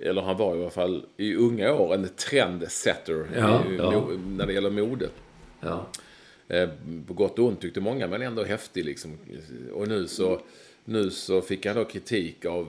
[0.00, 4.04] eller han var i alla fall i unga år, en trendsetter Ja, i, ja.
[4.26, 5.08] när det gäller mode.
[5.60, 5.86] Ja.
[6.48, 6.68] Eh,
[7.06, 9.18] På gott och ont tyckte många, men ändå häftig liksom.
[9.72, 10.40] Och nu så,
[10.84, 12.66] nu så fick han då kritik av,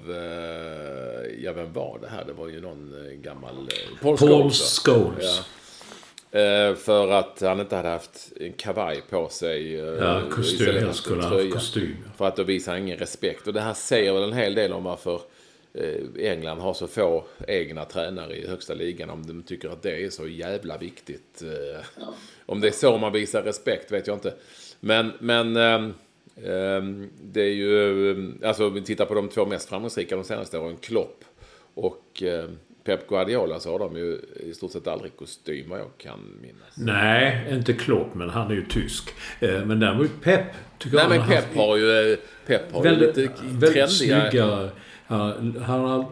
[1.41, 2.25] ja vem var det här?
[2.25, 3.69] Det var ju någon gammal...
[4.01, 5.41] Paul, Paul Scholes, Scholes.
[6.35, 6.69] Ja.
[6.69, 9.79] Eh, För att han inte hade haft en kavaj på sig.
[9.79, 10.85] eh, Ja, kostym.
[10.87, 11.95] haft skulle ha haft kostym.
[12.17, 13.47] För att då visar han ingen respekt.
[13.47, 15.21] Och det här säger väl en hel del om varför
[15.73, 19.09] eh, England har så få egna tränare i högsta ligan.
[19.09, 21.41] Om de tycker att det är så jävla viktigt.
[21.41, 21.85] Eh,
[22.45, 24.33] Om det är så man visar respekt vet jag inte.
[24.79, 25.93] Men, men ehm,
[26.45, 30.23] ehm, det är ju, ehm, alltså om vi tittar på de två mest framgångsrika de
[30.23, 31.23] senaste åren, Klopp
[31.73, 32.23] och
[32.85, 34.19] Pep Guardiola, så har de ju
[34.49, 36.77] i stort sett aldrig kostym vad jag kan minnas.
[36.77, 39.09] Nej, inte Klopp, men han är ju tysk.
[39.39, 40.41] Eh, Men däremot Pep
[40.79, 42.17] tycker Nej jag men han Pep har ju, eh,
[42.47, 43.87] Pep har ju väldigt, lite väldigt trendiga...
[43.87, 44.69] snygga...
[45.07, 46.05] Han, han,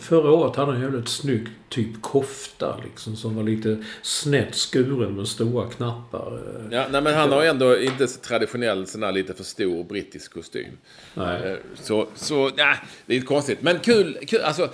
[0.00, 5.16] förra året hade han en väldigt snygg typ kofta liksom som var lite snett skuren
[5.16, 6.32] med stora knappar.
[6.34, 9.44] Eh, Ja, nej, men han har ju ändå inte så traditionell sån här lite för
[9.44, 10.78] stor brittisk kostym.
[11.14, 11.42] Nej.
[11.50, 12.76] Eh, Så, så nej,
[13.06, 13.62] det är lite konstigt.
[13.62, 14.68] Men kul, kul alltså.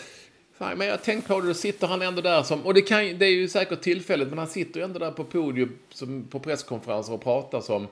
[0.59, 2.83] Fan, men jag har tänkt på det, då sitter han ändå där som, och det,
[2.83, 6.25] kan, det är ju säkert tillfälligt, men han sitter ju ändå där på podium som,
[6.25, 7.87] på presskonferenser och pratar som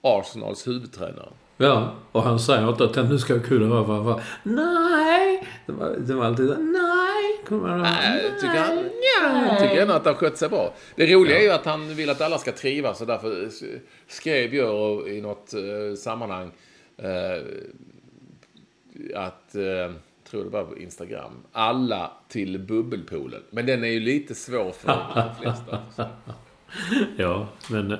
[0.00, 1.28] Arsenals huvudtränare.
[1.56, 4.20] Ja, och han säger inte att nu ska jag kul vara, vara, vara.
[4.42, 5.48] Nej!
[5.66, 7.44] Det var, det var alltid nej!
[7.48, 8.78] Kommer man, Nej, jag tycker han,
[9.22, 10.74] ja, jag tycker ändå att han skött sig bra.
[10.96, 13.48] Det roliga är ju att han vill att alla ska trivas och därför
[14.08, 16.50] skrev jag i något eh, sammanhang
[16.96, 17.42] eh,
[19.14, 19.92] att, eh,
[20.32, 23.42] tror det var på Instagram, alla till bubbelpoolen.
[23.50, 25.78] Men den är ju lite svår för de flesta.
[27.16, 27.88] Ja, men...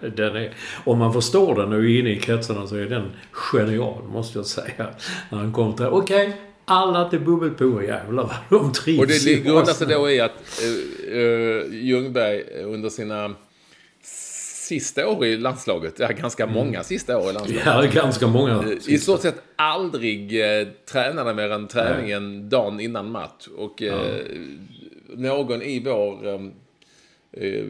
[0.00, 0.54] den är,
[0.84, 4.46] om man förstår den och är inne i kretsarna så är den genial, måste jag
[4.46, 4.86] säga.
[5.30, 9.72] När han kom till okej, alla till bubbelpool, jävlar vad de trivs Och det grundar
[9.72, 13.34] sig då i att eh, eh, Ljungberg under sina
[14.68, 17.94] sista år i landslaget, ja ganska många sista år i landslaget.
[17.94, 18.64] Ja, ganska många.
[18.86, 23.48] I stort sett aldrig eh, tränade mer än träningen dagen innan match.
[23.56, 24.20] Och eh,
[25.08, 26.40] någon i vår eh,
[27.32, 27.64] eh,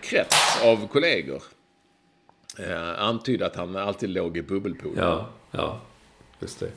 [0.00, 1.42] krets av kollegor
[2.58, 5.04] eh, antydde att han alltid låg i bubbelpoolen.
[5.04, 5.80] Ja, ja.
[6.40, 6.70] Just det.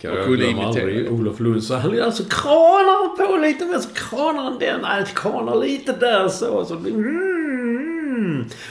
[0.00, 1.12] Kan Och jag imitera aldrig.
[1.12, 1.64] Olof Lund.
[1.64, 4.80] Så han alltså kranar på lite mer, så kranar han den.
[4.80, 6.64] Nej, kranar lite där så.
[6.64, 7.35] så mm,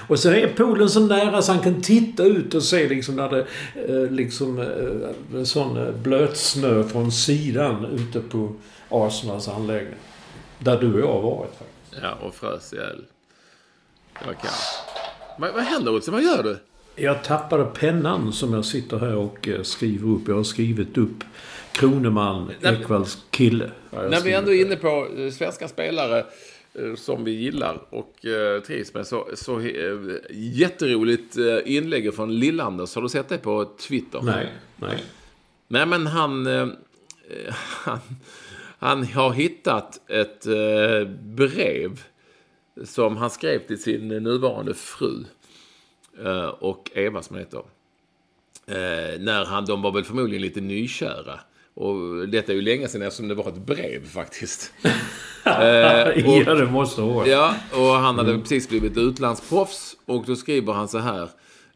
[0.07, 3.29] Och så är poolen så nära så han kan titta ut och se liksom när
[3.29, 3.45] det
[3.87, 8.53] eh, liksom eh, sån eh, blötsnö från sidan ute på
[8.89, 9.99] Arsenals anläggning.
[10.59, 12.03] Där du och jag har varit faktiskt.
[12.03, 13.05] Ja, och frös ihjäl.
[14.19, 14.79] Det var kallt.
[15.37, 16.13] Vad, vad händer Olsson?
[16.13, 16.57] Vad gör du?
[16.95, 20.27] Jag tappade pennan som jag sitter här och skriver upp.
[20.27, 21.23] Jag har skrivit upp
[21.71, 23.71] Kroneman, Nej, Ekvalls kille.
[23.91, 25.07] När vi ändå är inne på
[25.37, 26.25] svenska spelare
[26.95, 29.99] som vi gillar och eh, trivs med så, så eh,
[30.31, 32.95] jätteroligt eh, inlägg från Lillanders.
[32.95, 34.21] Har du sett det på Twitter?
[34.23, 35.03] Nej, nej.
[35.67, 36.67] Nej, men han, eh,
[37.55, 37.99] han,
[38.79, 42.01] han har hittat ett eh, brev
[42.83, 45.23] som han skrev till sin nuvarande fru
[46.23, 47.59] eh, och Eva som heter.
[48.67, 51.39] Eh, när han, de var väl förmodligen lite nykära.
[51.73, 54.73] Och detta är ju länge sedan eftersom det var ett brev faktiskt.
[55.45, 57.31] Eh, och- ja, det måste varit.
[57.31, 59.95] Ja, och han hade precis blivit utlandsproffs.
[60.05, 61.29] Och då skriver han så här.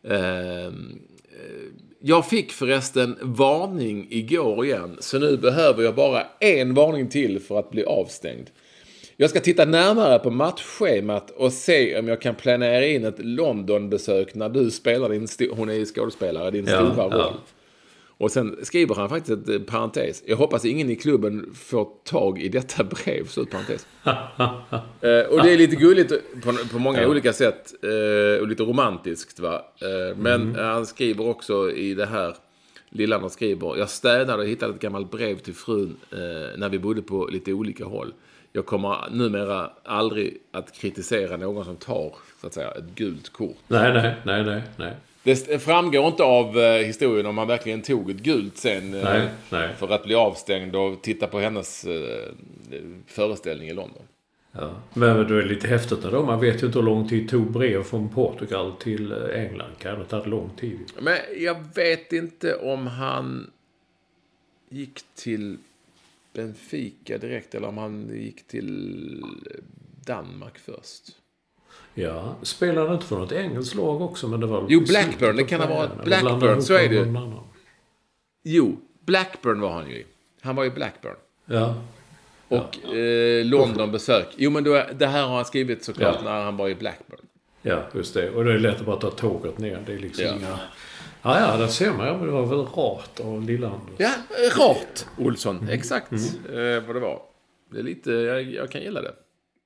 [0.04, 1.00] ehm,
[1.32, 1.70] eh,
[2.02, 4.98] jag fick förresten varning igår igen.
[5.00, 8.48] Så nu behöver jag bara en varning till för att bli avstängd.
[9.18, 14.36] Jag ska titta närmare på matchschemat och se om jag kan planera in ett Londonbesök
[14.36, 17.34] när du spelar din, hon är ju skådespelare, din Ja, stora ja.
[18.20, 20.24] Och sen skriver han faktiskt ett eh, parentes.
[20.26, 23.26] Jag hoppas ingen i klubben får tag i detta brev.
[23.28, 23.88] Slut parentes.
[25.02, 26.14] Eh, och det är lite gulligt
[26.44, 27.74] på, på många olika sätt.
[27.84, 29.66] eh, och lite romantiskt va.
[29.82, 32.36] Eh, men eh, han skriver också i det här.
[32.90, 33.78] Lillan skriver.
[33.78, 35.98] Jag städade och hittade ett gammalt brev till frun
[36.58, 38.14] när vi bodde på lite olika håll.
[38.54, 43.58] Jag kommer numera aldrig att kritisera någon som tar så att säga, ett gult kort.
[43.68, 44.94] Nej, nej, nej, nej, nej.
[45.24, 49.30] Det framgår inte av eh, historien om han verkligen tog ett gult sen eh, Nej,
[49.50, 49.76] nej.
[49.76, 52.34] för att bli avstängd och titta på hennes eh,
[53.08, 54.04] föreställning i London.
[54.52, 54.76] Ja.
[54.94, 56.26] Men det är lite häftigt ändå.
[56.26, 59.72] Man vet ju inte hur lång tid tog brev från Portugal till England.
[59.78, 60.80] Kan det ha tagit lång tid?
[61.00, 63.52] Men jag vet inte om han
[64.70, 65.58] gick till
[66.34, 69.24] Benfica direkt eller om han gick till
[70.06, 71.19] Danmark först.
[72.02, 74.28] Ja, spelade han inte för något engelskt lag också?
[74.28, 76.04] Men det var Jo, Blackburn, det kan ha varit.
[76.04, 77.14] Blackburn, så är det.
[78.44, 80.06] Jo, Blackburn var han ju i.
[80.42, 81.16] Han var i Blackburn.
[81.46, 81.76] Ja.
[82.48, 84.28] Och eh, London-besök.
[84.38, 86.24] Jo, men då, det här har han skrivit såklart Ja.
[86.32, 87.20] när han var i Blackburn.
[87.62, 88.30] ja, just det.
[88.32, 89.84] Och det är lätt att bara ta tåget ner.
[89.86, 90.36] Det är liksom Ja.
[90.36, 90.60] inga...
[91.22, 92.08] Ja, ja, där ser man.
[92.08, 93.80] Ja, men det var väl rart av Lillander.
[93.98, 94.12] Ja,
[94.58, 95.06] rart.
[95.18, 96.18] Olsson, exakt eh,
[96.88, 97.22] vad det var.
[97.72, 99.14] Det är lite, jag, jag kan gilla det.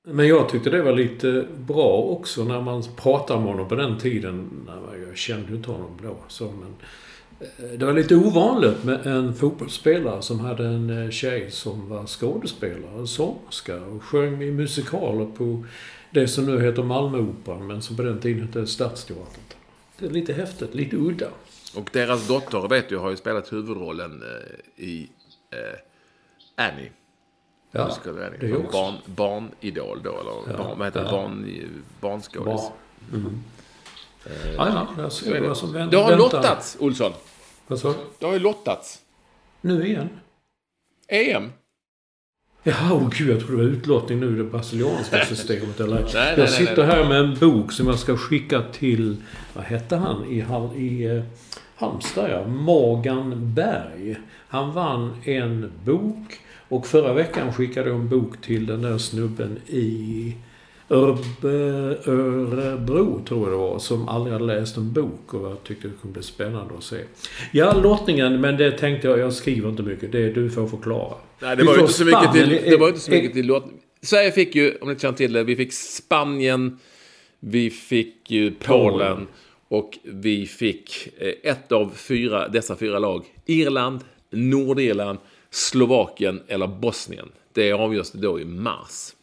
[0.06, 3.98] Men jag tyckte det var lite bra också när man pratade med honom på den
[3.98, 4.68] tiden.
[5.08, 6.16] Jag kände ju inte honom då.
[6.28, 6.74] Så, men,
[7.40, 12.06] eh, det var lite ovanligt med en fotbollsspelare som hade en eh, tjej som var
[12.06, 15.64] skådespelare sångerska och sjöng i musikaler på
[16.10, 19.44] det som nu heter Malmöoperan men som på den tiden hette Stadsteatern.
[19.98, 21.28] Det är lite häftigt, lite udda.
[21.76, 25.08] Och deras dotter, vet du, har ju spelat huvudrollen eh, i
[25.50, 26.90] eh, Annie.
[27.74, 28.38] Ja, Annie.
[28.40, 28.72] det är Som också.
[28.72, 31.06] barn, barnidol då, eller barn, vad heter det?
[31.06, 31.12] ja.
[31.12, 31.46] Barn,
[32.00, 32.44] barnskådis.
[32.44, 32.72] Bra.
[33.14, 33.42] Mm.
[34.56, 36.18] Ja, ja, där ser du vad som vänt- Det har väntar.
[36.36, 37.12] lottats, Olsson.
[37.66, 37.94] Vad sa?
[38.18, 39.00] Det har ju lottats.
[39.60, 40.08] Nu igen?
[41.08, 41.52] EM.
[42.62, 45.80] Jaha, oh gud, jag trodde det var utlottning nu i det brasilianska systemet.
[45.80, 46.00] Eller?
[46.00, 46.96] nej, jag nej, sitter nej.
[46.96, 49.16] här med en bok som jag ska skicka till,
[49.54, 50.44] vad hette han i,
[50.76, 51.22] i eh,
[51.76, 52.30] Halmstad?
[52.30, 52.46] Ja.
[52.46, 54.16] Morgan Berg.
[54.48, 59.58] Han vann en bok och förra veckan skickade jag en bok till den där snubben
[59.66, 60.34] i
[62.06, 65.94] Örebro, tror jag det var, som aldrig hade läst en bok och jag tyckte det
[66.00, 66.96] kunde bli spännande att se.
[67.52, 70.12] Ja, lottningen, men det tänkte jag, jag skriver inte mycket.
[70.12, 71.14] Det du får förklara.
[71.38, 73.64] Nej, det Vi var, inte så mycket till, det var inte så mycket till låt...
[74.02, 76.78] Sverige fick ju, om ni inte känner till det, vi fick Spanien,
[77.40, 79.26] vi fick ju Polen Polen.
[79.68, 83.24] och vi fick eh, ett av fyra, dessa fyra lag.
[83.46, 84.00] Irland,
[84.30, 85.18] Nordirland,
[85.54, 87.32] Slovakien eller Bosnien.
[87.52, 89.14] Det avgörs då i mars.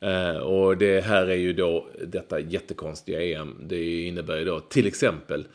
[0.00, 3.56] Eh, och det här är ju då detta jättekonstiga EM.
[3.62, 5.46] Det innebär ju då till exempel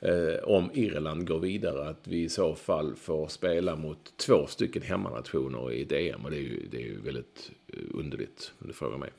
[0.00, 4.82] eh, om Irland går vidare att vi i så fall får spela mot två stycken
[4.82, 6.24] hemmanationer i ett EM.
[6.24, 9.10] Och det är ju, det är ju väldigt eh, underligt om du frågar mig.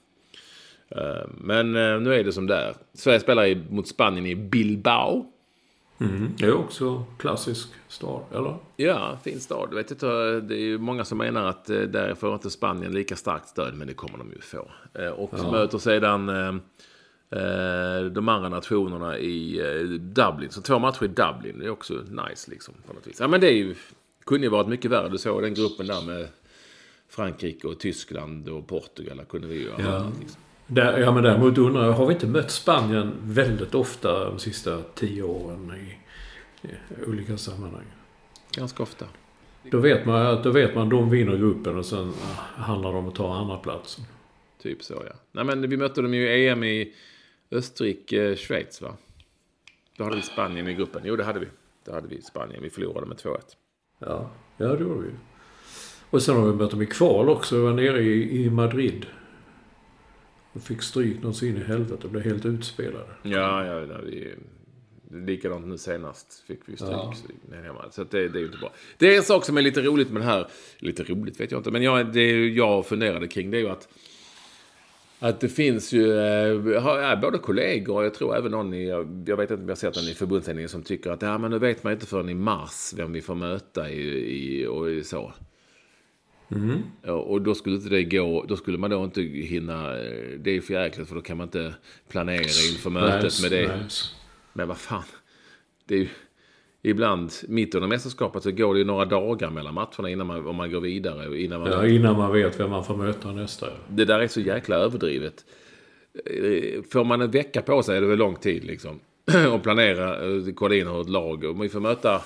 [0.90, 2.76] Eh, men eh, nu är det som det är.
[2.94, 5.26] Sverige spelar i, mot Spanien i Bilbao.
[6.00, 8.56] Mm, det är också klassisk stad, eller?
[8.76, 9.74] Ja, fin stad.
[9.74, 13.16] Vet inte, det är ju många som menar att eh, där får inte Spanien lika
[13.16, 14.72] starkt stöd, men det kommer de ju få.
[14.94, 19.62] Eh, och möter sedan eh, de andra nationerna i
[20.02, 20.50] Dublin.
[20.52, 22.74] Så två matcher i Dublin, det är också nice liksom.
[22.88, 23.20] På något vis.
[23.20, 23.76] Ja, men det är ju,
[24.26, 25.10] kunde ju varit mycket värre.
[25.10, 26.28] Du såg den gruppen där med
[27.10, 29.26] Frankrike och Tyskland och Portugal.
[29.30, 30.12] Kunde vi ju ha Ja.
[30.20, 30.42] liksom.
[30.72, 34.82] Där, ja, men däremot undrar jag, har vi inte mött Spanien väldigt ofta de sista
[34.96, 35.98] tio åren i,
[36.68, 37.86] i olika sammanhang?
[38.52, 39.06] Ganska ofta.
[39.64, 42.98] Då vet man att då vet man de vinner gruppen och sen ah, handlar det
[42.98, 44.06] om att ta andra platsen.
[44.62, 45.14] Typ så ja.
[45.32, 46.94] Nej men vi mötte dem ju i EM i
[47.52, 48.98] Österrike, Schweiz va?
[49.98, 51.02] Då hade vi Spanien i gruppen.
[51.06, 51.48] Jo det hade vi.
[51.86, 52.64] Då hade vi Spanien.
[52.64, 53.38] Vi förlorade med 2-1.
[54.00, 55.12] Ja, ja det gjorde vi.
[56.10, 57.56] Och sen har vi mött dem i kval också.
[57.56, 59.06] Vi var nere i, i Madrid.
[60.60, 63.06] Och fick stryk något så in i helvete och blev helt utspelade.
[63.24, 64.34] Ja, ja, ja vi,
[65.12, 66.92] likadant nu senast fick vi stryk
[67.66, 67.86] Ja.
[67.92, 68.74] Så det, det är ju inte bra.
[68.98, 70.48] Det är en sak som är lite roligt med det här.
[70.80, 71.72] Lite roligt vet jag inte.
[71.72, 73.88] Men jag, det jag funderade kring det är ju att
[75.20, 78.88] att det finns ju eh, både kollegor och jag tror även någon i,
[79.26, 81.52] jag vet inte om jag har sett någon i förbundsledningen som tycker att ja, men
[81.52, 85.04] nu vet man inte förrän i mars vem vi får möta i, i, och i
[85.04, 85.34] så.
[87.02, 90.58] Ja, och då skulle inte det gå, då skulle man då inte hinna, eh, det
[90.58, 91.74] är för jäkligt för då kan man inte
[92.10, 92.40] planera
[92.72, 93.68] inför mötet med det.
[93.68, 93.86] Nej.
[94.54, 95.04] Men vad fan.
[95.86, 96.08] Det är ju,
[96.82, 100.56] ibland, mitt under mästerskapet så går det ju några dagar mellan matcherna innan man, om
[100.56, 101.42] man går vidare.
[101.42, 103.68] Innan man, Ja, innan man vet vem man får möta nästa.
[103.88, 105.46] Det där är så jäkla överdrivet.
[106.26, 109.00] Eh, Får man en vecka på sig är det väl lång tid liksom.
[109.54, 111.44] Och planera, eh, kolla in hur ett lag.
[111.44, 112.22] Om vi får möta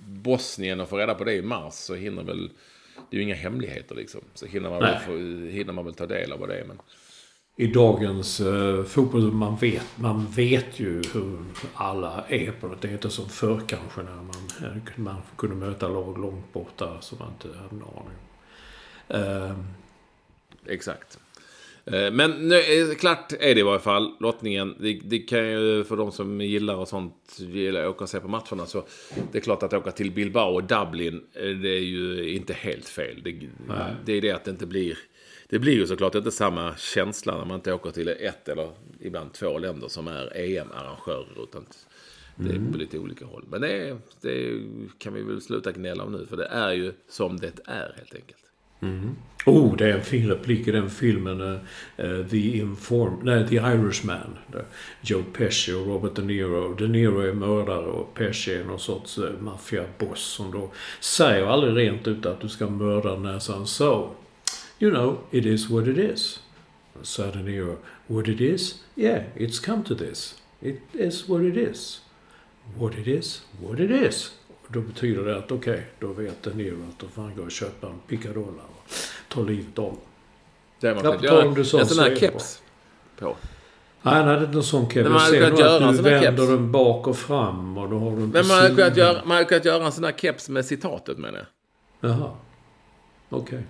[0.00, 2.50] Bosnien och få reda på det i mars så hinner väl...
[3.10, 4.20] Det är ju inga hemligheter liksom.
[4.34, 5.12] Så hinner man, väl, få,
[5.48, 6.64] hinner man väl ta del av vad det är.
[6.64, 6.78] Men...
[7.56, 11.38] I dagens uh, fotboll, man vet, man vet ju hur
[11.74, 12.82] alla är på något.
[12.82, 17.00] Det är inte som förr kanske när man, eh, man kunde möta lag långt borta
[17.00, 18.18] som man inte hade en aning
[19.08, 19.48] om.
[19.48, 19.56] Eh,
[20.66, 21.18] Exakt.
[21.84, 24.74] Eh, Men nu, är- klart är det i varje fall, lottningen.
[24.80, 28.20] Det, det kan ju för de som gillar och sånt, gillar att åka och se
[28.20, 28.84] på matcherna, så
[29.32, 32.88] det är klart att åka till Bilbao och Dublin, eh, det är ju inte helt
[32.88, 33.20] fel.
[33.24, 33.48] Det,
[34.04, 34.98] det är det att det inte blir...
[35.48, 38.70] Det blir ju såklart inte samma känsla när man inte åker till ett eller
[39.00, 41.42] ibland två länder som är EM-arrangörer.
[41.42, 41.66] Utan
[42.36, 43.44] det är på lite olika håll.
[43.50, 44.60] Men det, det
[44.98, 48.14] kan vi väl sluta gnälla om nu, för det är ju som det är helt
[48.14, 48.41] enkelt.
[48.82, 49.16] Mm.
[49.46, 51.40] Oh, det är en fin replik i den filmen.
[51.40, 53.18] Uh, The Inform...
[53.22, 54.38] Nej, The Irishman.
[54.52, 54.64] Där
[55.00, 56.74] Joe Pesci och Robert De Niro.
[56.74, 60.70] De Niro är mördare och Pesci är någon sorts uh, maffiaboss som då
[61.00, 64.10] säger aldrig rent ut att du ska mörda näsan så.
[64.78, 66.40] You know, it is what it is.
[67.02, 67.76] Sa De Niro.
[68.06, 68.74] What it is?
[68.94, 70.42] Yeah, it's come to this.
[70.60, 72.00] It is what it is.
[72.78, 74.32] What it is, what it is.
[74.68, 77.50] Då betyder det att okej, då vet De Niro att då får han gå och
[77.50, 78.62] köpa en pickadolla
[79.28, 79.96] ta livet av.
[80.80, 80.94] Det har
[81.48, 82.62] på det så en sån så här är det keps
[83.18, 83.36] på.
[84.02, 85.02] Nej, han hade inte en sån keps.
[85.04, 86.48] Men man hade kunnat göra en du sån här vänder keps.
[86.50, 89.30] den bak och fram och då har du en Men man hade, kunnat göra, man
[89.36, 91.46] hade kunnat göra en sån här keps med citatet menar
[92.00, 92.10] jag.
[92.10, 92.30] Jaha.
[93.28, 93.62] Okej.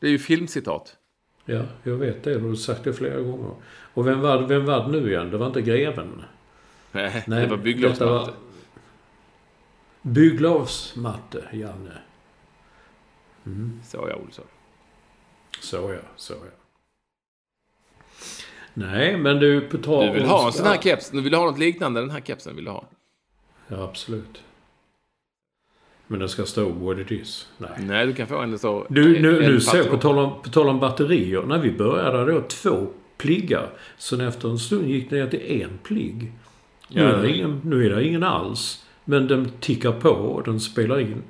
[0.00, 0.96] Det är ju filmcitat.
[1.44, 2.38] Ja, jag vet det.
[2.38, 3.50] Du har sagt det flera gånger.
[3.94, 5.30] Och vem var, vem var det nu igen?
[5.30, 6.22] Det var inte greven?
[6.92, 8.12] Nej, Nej, det var bygglovsmatte.
[8.12, 8.30] var-
[10.02, 11.92] Bygglovsmatte, Janne.
[13.84, 14.44] Så ja, Olsson.
[15.60, 16.50] Så ja, så ja.
[18.74, 21.10] Nej, men du, på tal Du vill ha en sån här keps.
[21.10, 22.84] Du vill ha något liknande den här kepsen vill du ha.
[23.68, 24.42] Ja, absolut.
[26.06, 27.48] Men det ska stå what it is.
[27.58, 27.70] Nej.
[27.78, 28.86] Nej, du kan få en så...
[28.88, 31.42] Du, nu, en nu jag på tal, om, på tal om batterier.
[31.42, 32.86] När vi började jag två
[33.16, 33.70] pliggar.
[33.98, 36.32] Sen efter en stund gick det ner till en pligg.
[36.88, 38.86] Nu, Ja, är det det- ingen, nu är det ingen alls.
[39.04, 41.22] Men den tickar på och den spelar in.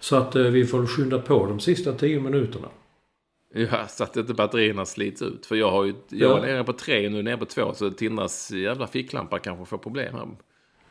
[0.00, 2.68] Så att eh, vi får skynda på de sista tio minuterna.
[3.54, 5.46] Ja, så att inte batterierna slits ut.
[5.46, 5.94] För jag har ju...
[6.08, 6.34] Jag Ja.
[6.34, 7.74] var nere på tre, nu är jag nere på två.
[7.74, 10.28] Så Tindras jävla ficklampa kanske får problem här.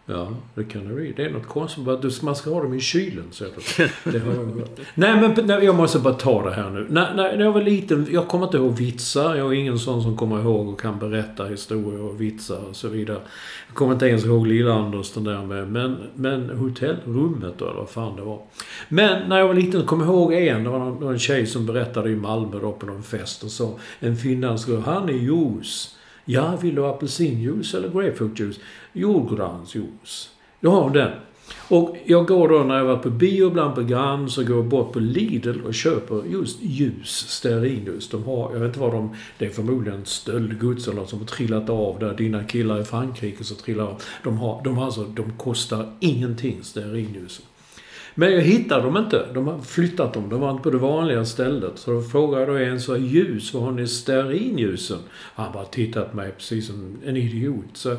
[0.07, 1.13] Ja, det kan det bli.
[1.17, 2.21] Det är något konstigt.
[2.23, 3.23] Man ska ha dem i kylen.
[3.31, 4.61] Så det, det har jag.
[4.95, 6.87] Nej, men nej, jag måste bara ta det här nu.
[6.89, 9.35] När, när, jag var liten, jag kommer inte ihåg vitsar.
[9.35, 12.87] Jag är ingen sån som kommer ihåg och kan berätta historier och vitsar och så
[12.87, 13.19] vidare.
[13.67, 15.71] Jag kommer inte ens ihåg Lill-Anders den där med.
[15.71, 18.41] Men, men hotellrummet då, eller vad fan det var.
[18.89, 20.63] Men när jag var liten kom jag ihåg en.
[20.63, 23.79] Det var någon, någon tjej som berättade i Malmö då på någon fest och så.
[23.99, 25.95] En finländsk han är juice.
[26.25, 28.59] Ja, vill du ha apelsinjuice eller grapefruktjuice?
[28.95, 30.29] Jordgransjuice.
[30.59, 31.11] Jag har den.
[31.67, 34.65] Och jag går då när jag var på bio ibland på Grann så går jag
[34.65, 38.09] bort på Lidl och köper just ljus, stearinljus.
[38.09, 41.25] De har, jag vet inte vad de, det är förmodligen stöldgods eller något som har
[41.25, 44.01] trillat av där dina killar i Frankrike så trillar av.
[44.23, 47.45] De har, de har alltså, de kostar ingenting stearinljusen.
[48.17, 49.25] Men jag hittade dem inte.
[49.33, 50.29] De har flyttat dem.
[50.29, 51.79] De var inte på det vanliga stället.
[51.79, 54.99] Så då frågade jag då en så här, ljus, var har ni stearinljusen?
[55.11, 57.65] Han bara tittat på mig precis som en idiot.
[57.73, 57.97] Så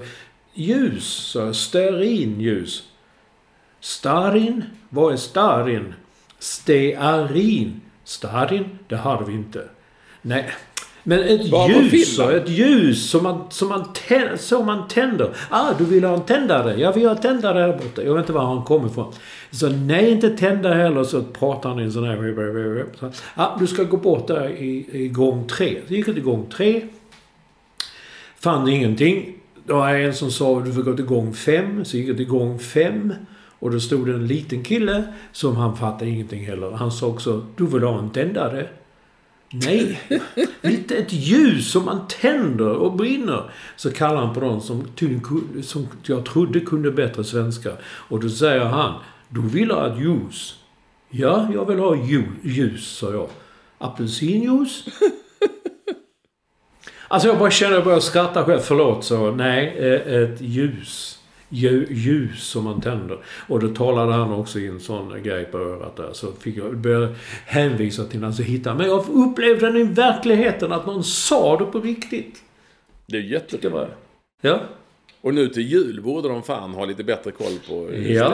[0.56, 2.82] ljus, stearinljus.
[3.80, 4.64] Starin?
[4.88, 5.94] Vad är starin?
[6.38, 7.80] Stearin?
[8.04, 8.78] Starin?
[8.88, 9.68] Det hade vi inte.
[10.22, 10.50] Nej,
[11.02, 15.36] Men ett Bara ljus, ett ljus som man, som man, tänder, så man tänder.
[15.50, 16.80] Ah, du vill ha en tändare?
[16.80, 18.02] Ja, vi har tändare här borta.
[18.02, 19.12] Jag vet inte var han kommer ifrån.
[19.50, 21.04] Så nej, inte tändare heller.
[21.04, 22.86] Så pratar han i en sån här...
[23.00, 25.76] Så, ah, du ska gå bort där i, i gång tre.
[25.88, 26.82] Så gick jag till gång tre.
[28.40, 29.35] Fann ingenting.
[29.66, 31.84] Det var en som sa du får gå till gång fem.
[31.84, 33.14] Så gick jag till gång fem.
[33.58, 36.70] Och då stod det en liten kille som han fattade ingenting heller.
[36.70, 38.68] Han sa också du vill ha en tändare?
[39.52, 40.00] Nej,
[40.60, 43.50] lite ett ljus som man tänder och brinner.
[43.76, 47.70] Så kallar han på dem som, tydligen som jag trodde kunde bättre svenska.
[47.82, 48.94] Och då säger han,
[49.28, 50.58] du vill ha ett ljus?
[51.10, 51.96] Ja, jag vill ha
[52.42, 53.28] ljus, sa jag.
[53.78, 54.84] Apelsinjuice?
[57.08, 58.60] Alltså jag bara känner, jag börjar skratta själv.
[58.60, 61.18] Förlåt, så nej, eh, ett ljus.
[61.48, 63.18] Ju- Ljus som man tänder.
[63.48, 66.10] Och då talade han också in en sån grej på örat där.
[66.12, 67.08] Så fick jag börja
[67.46, 68.34] hänvisa till den.
[68.34, 72.42] Så hittade Men jag upplevde den i verkligheten att någon sa det på riktigt.
[73.06, 73.86] Det är jättekul.
[74.42, 74.60] Ja,
[75.26, 78.32] Och nu till jul borde de fan ha lite bättre koll på Ja.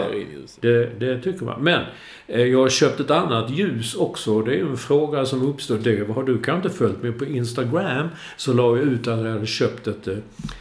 [0.61, 1.63] det, det tycker man.
[1.63, 1.83] Men
[2.27, 4.41] eh, jag har köpt ett annat ljus också.
[4.43, 5.79] Det är en fråga som uppstår.
[5.79, 8.09] Det har du kanske inte följt med på Instagram.
[8.37, 10.17] Så la jag ut att jag hade köpt ett, eh,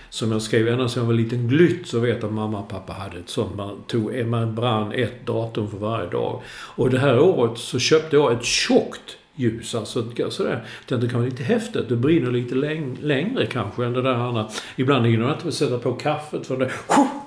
[0.10, 2.94] som jag skrev ända sedan jag var liten glytt, så vet att mamma och pappa
[2.94, 3.56] hade ett sånt.
[3.56, 6.42] Man, tog, man brann ett datum för varje dag.
[6.76, 9.76] Och det här året så köpte jag ett tjockt ljus.
[9.76, 10.66] Alltså sådär.
[10.88, 11.90] Tänkte det kan vara lite häftigt.
[11.90, 14.48] Det brinner lite läng längre kanske än det där andra.
[14.76, 16.72] Ibland hinner man inte sätta på kaffet för det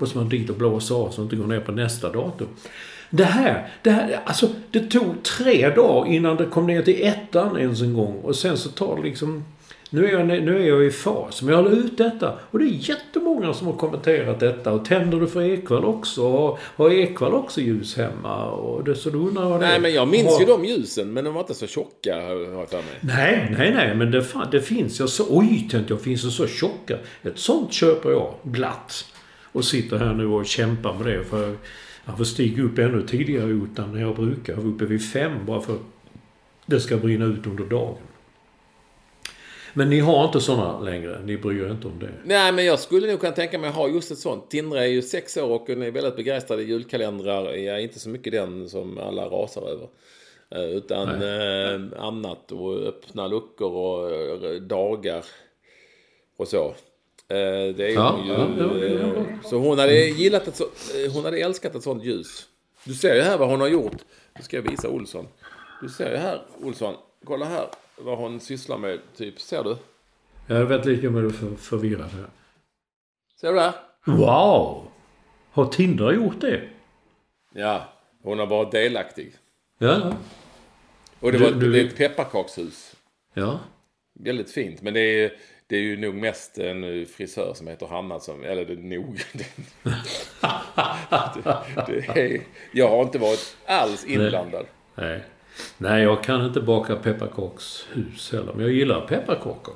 [0.00, 2.48] då man dit och blåsa av så att det inte går ner på nästa datum.
[3.10, 7.58] Det här, det här, alltså det tog tre dagar innan det kom ner till ettan
[7.58, 8.20] ens en gång.
[8.20, 9.44] Och sen så tar det liksom...
[9.94, 12.32] Nu är, jag, nu är jag i fas, men jag la ut detta.
[12.50, 14.72] Och det är jättemånga som har kommenterat detta.
[14.72, 16.22] Och tänder du för Ekwall också?
[16.26, 18.44] Och har Ekwall också ljus hemma?
[18.50, 19.66] Och det, så då undrar jag det.
[19.66, 22.36] Nej, men jag minns Har- ju de ljusen, men de var inte så tjocka, har
[22.60, 22.84] jag för mig.
[23.00, 25.00] Nej, nej, nej, men det, fan, det finns.
[25.00, 26.98] Jag så, oj, tänkte jag, finns det så tjocka?
[27.22, 29.04] Ett sånt köper jag glatt.
[29.52, 31.24] Och sitter här nu och kämpar med det.
[31.24, 31.56] För
[32.04, 34.52] jag får stiga upp ännu tidigare ut än jag brukar.
[34.52, 35.80] Jag var uppe vid fem bara för att
[36.66, 37.96] det ska brinna ut under dagen.
[39.74, 41.20] Men ni har inte såna längre?
[41.24, 42.10] Ni bryr er inte om det?
[42.24, 44.50] Nej, men jag skulle nog kunna tänka mig att ha just ett sånt.
[44.50, 47.52] Tindra är ju sex år och är väldigt begeistrad i julkalendrar.
[47.52, 49.88] Jag är inte så mycket den som alla rasar över.
[50.50, 54.10] Eh, Utan eh, annat och öppna luckor och
[54.44, 55.24] eh, dagar
[56.36, 56.64] och så.
[57.28, 58.32] Eh, det är Ja, hon ju.
[58.32, 58.48] ja,
[58.88, 60.64] ja, ja, Så hon hade gillat ett så,
[61.12, 62.46] Hon hade älskat ett sånt ljus.
[62.84, 63.96] Du ser ju här vad hon har gjort.
[64.36, 65.26] Nu ska jag visa Olsson.
[65.82, 66.94] Du ser ju här Olsson.
[67.24, 67.66] Kolla här
[67.98, 69.00] vad hon sysslar med.
[69.16, 69.76] Typ, ser du?
[70.46, 72.26] Jag vet lika med du för, förvirrad här.
[73.40, 73.72] Ser du där?
[74.06, 74.88] Wow!
[75.50, 76.68] Har Tindra gjort det?
[77.52, 77.84] Ja,
[78.22, 79.32] hon har varit delaktig.
[79.78, 80.12] Ja.
[81.20, 82.96] Och det, var, du- det är ett pepparkakshus.
[83.34, 83.58] Ja.
[84.20, 84.82] Väldigt fint.
[84.82, 85.32] Men det är,
[85.66, 88.44] det är ju nog mest en frisör som heter Hanna som...
[88.44, 89.20] Eller det är nog...
[91.86, 92.40] Det, det är,
[92.72, 94.66] jag har inte varit alls inblandad.
[94.94, 95.08] Nej.
[95.08, 95.24] Nej,
[95.78, 98.52] jag kan inte baka pepparkakshus heller.
[98.52, 99.74] Men jag gillar pepparkakor.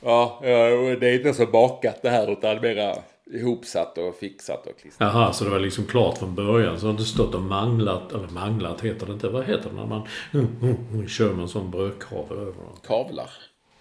[0.00, 2.94] Ja, det är inte så bakat det här utan mera
[3.32, 5.12] ihopsatt och fixat och klistrat.
[5.14, 6.80] Jaha, så det var liksom klart från början.
[6.80, 9.28] Så har inte stått och manglat, eller manglat heter det inte.
[9.28, 10.02] Vad heter det när man
[10.34, 12.86] mm, mm, mm, kör med en sån brödkavel över något?
[12.86, 13.30] Kavlar.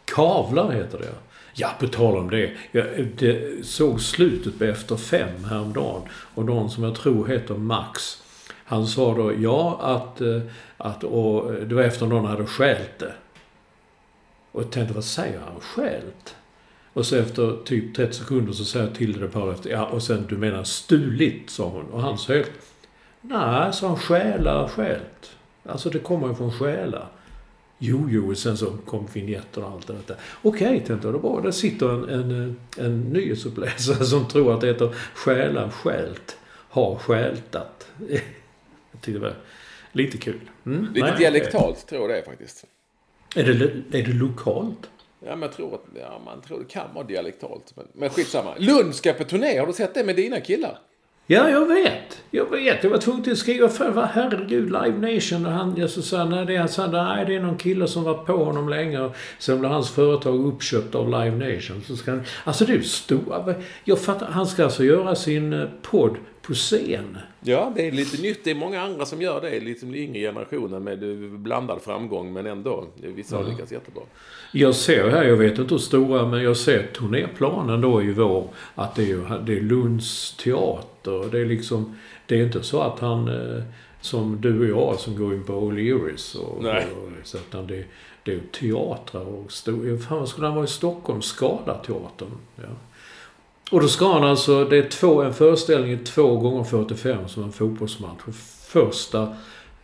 [0.06, 1.10] Kavlar heter det.
[1.54, 2.52] Ja, på tal om det.
[2.72, 2.86] Jag
[3.18, 6.02] det såg slutet på Efter fem häromdagen.
[6.36, 8.24] Och någon som jag tror heter Max.
[8.70, 10.42] Han sa då ja att, eh,
[10.78, 13.14] att och eh, det var efter någon hade stjält det.
[14.52, 15.60] Och jag tänkte, vad säger han?
[15.62, 16.36] Stjält?
[16.94, 19.70] Och så efter typ 30 sekunder så säger jag till det ett par efter.
[19.70, 21.86] Ja, och sen du menar stulit, sa hon.
[21.86, 22.52] Och han sa helt,
[23.22, 25.32] nej, sa han stjäla, stjält.
[25.66, 27.08] Alltså det kommer ju från stjäla.
[27.78, 30.18] Jo, jo, och sen så kom vinjetter och allt det där.
[30.42, 31.16] Okej, tänkte jag.
[31.16, 35.72] Då bara, där sitter en, en, eh, en nyhetsuppläsare som tror att det heter stjäla,
[35.72, 36.38] stjält,
[36.70, 37.88] har stjältat.
[38.98, 39.36] Jag tyckte det var
[39.92, 40.40] lite kul.
[40.66, 42.66] Mm, Lite nej, dialektalt tror jag det är faktiskt.
[43.36, 44.90] Är det, är det lokalt?
[45.20, 47.74] Ja, men jag tror att ja, man tror det kan vara dialektalt.
[47.76, 48.54] Men, men skitsamma.
[48.58, 49.60] Lund ska på turné.
[49.60, 50.80] Har du sett det med dina killar?
[51.30, 52.22] Ja, jag vet.
[52.32, 52.84] Jag vet.
[52.84, 55.46] Jag var tvungen att skriva för vad herregud, Live Nation.
[55.46, 58.04] Och han, jag så sa, nej, det han sa, nej, det är någon kille som
[58.04, 59.00] var på honom länge.
[59.00, 61.82] Och sen blev hans företag uppköpt av Live Nation.
[61.88, 63.56] Så ska han, alltså det är stora...
[63.84, 66.18] Jag fattar, han ska alltså göra sin eh, podd
[66.48, 67.18] på scen.
[67.42, 68.44] Ja, det är lite nytt.
[68.44, 69.60] Det är många andra som gör det.
[69.60, 71.00] Lite den yngre generationen med
[71.32, 72.34] blandad framgång.
[72.34, 72.88] Men ändå.
[72.96, 74.04] Vissa har lyckats jättebra.
[74.52, 78.48] Jag ser här, jag vet inte hur stora, men jag ser turnéplanen då i vår.
[78.76, 81.32] Att det är, det är Lunds teater.
[81.32, 81.98] Det är liksom...
[82.26, 83.28] Det är inte så att han...
[83.28, 83.64] eh,
[84.02, 86.38] som du och jag som går in på O'Learys.
[86.38, 86.66] Och, och,
[87.24, 87.84] så utan det,
[88.24, 91.22] det är teatrar och stor, Fan, skulle han vara i Stockholm?
[91.22, 92.32] Skalateatern.
[92.56, 92.64] Ja.
[93.72, 97.52] Och då ska han alltså, det är två, en föreställning två gånger 45 som en
[97.52, 98.22] fotbollsmatch.
[98.68, 99.36] Första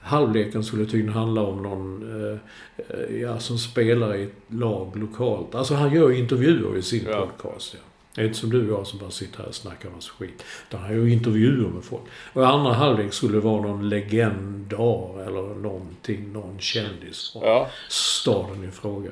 [0.02, 5.56] halvleken skulle tydligen handla om någon eh, ja, som spelar i ett lag lokalt.
[5.56, 7.26] Alltså han gör intervjuer i sin Ja.
[7.38, 7.74] podcast.
[7.74, 7.80] Ja.
[8.16, 10.44] Det är inte som du och jag som bara sitter här och snackar massa skit.
[10.70, 12.02] Utan han gör intervjuer med folk.
[12.34, 17.68] Och i andra halvlek skulle det vara någon legendar eller någonting, någon kändis från Ja.
[17.90, 19.10] staden i fråga.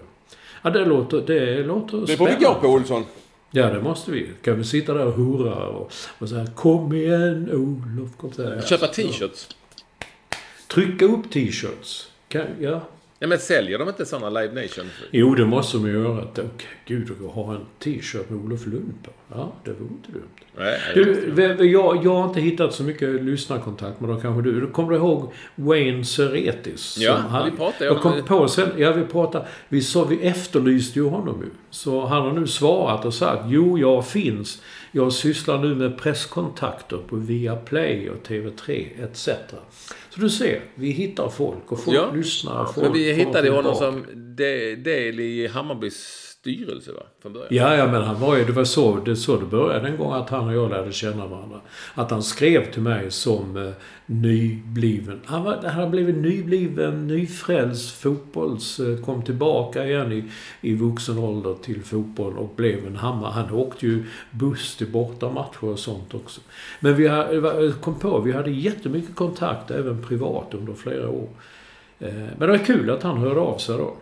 [0.61, 3.03] Ja, det låter, det låter Det får vi gå på Olsson.
[3.51, 4.29] Ja, det måste vi.
[4.41, 8.43] Kan vi sitta där och hurra och, och så här, Kom igen Olof, kom så
[8.43, 8.61] här.
[8.61, 9.49] Köpa t-shirts.
[10.67, 12.11] Trycka upp t-shirts.
[12.27, 12.81] Kan, ja.
[13.19, 14.85] Ja, men säljer de inte sådana Live Nation?
[15.11, 16.23] Jo, det måste de ju göra.
[16.31, 19.11] Okej, Gud, att ha en t-shirt med Olof Lund på.
[19.27, 20.40] Ja, det vore inte dumt.
[20.57, 24.67] Nej, Du, jag, jag har inte hittat så mycket lyssnarkontakt, men då kanske du...
[24.67, 26.97] Kommer du ihåg Wayne Seretis?
[26.99, 28.69] Ja, han- vi pratade Jag om kom på sen...
[28.77, 29.47] Ja, vi pratade...
[29.69, 31.49] Vi, sa, vi efterlyste ju honom ju.
[31.69, 34.61] Så han har nu svarat och sagt Jo, jag finns.
[34.91, 39.29] Jag sysslar nu med presskontakter på Viaplay och TV3 etc.
[40.09, 42.11] Så du ser, vi hittar folk och folk Ja.
[42.15, 42.65] lyssnar.
[42.65, 44.05] Folk Men vi hittade honom som
[44.37, 47.01] de- del i Hammarbys styrelse, va?
[47.21, 47.47] Från början.
[47.51, 50.13] Ja, ja, men han var ju, det var så det, så det började en gång
[50.13, 51.59] att han och jag lärde känna varandra.
[51.95, 53.71] Att han skrev till mig som eh,
[54.05, 55.19] nybliven.
[55.25, 58.79] Han, var, han hade blivit nybliven, nyfrälst fotbolls...
[58.79, 60.23] Eh, kom tillbaka igen i,
[60.61, 63.31] i vuxen ålder till fotboll och blev en hammare.
[63.31, 66.41] Han åkte ju buss till bortamatcher och sånt också.
[66.79, 71.09] Men vi har- eh, eh, kom på, vi hade jättemycket kontakt även privat under flera
[71.09, 71.29] år.
[71.99, 73.95] Eh, men det var kul att han hörde av sig då.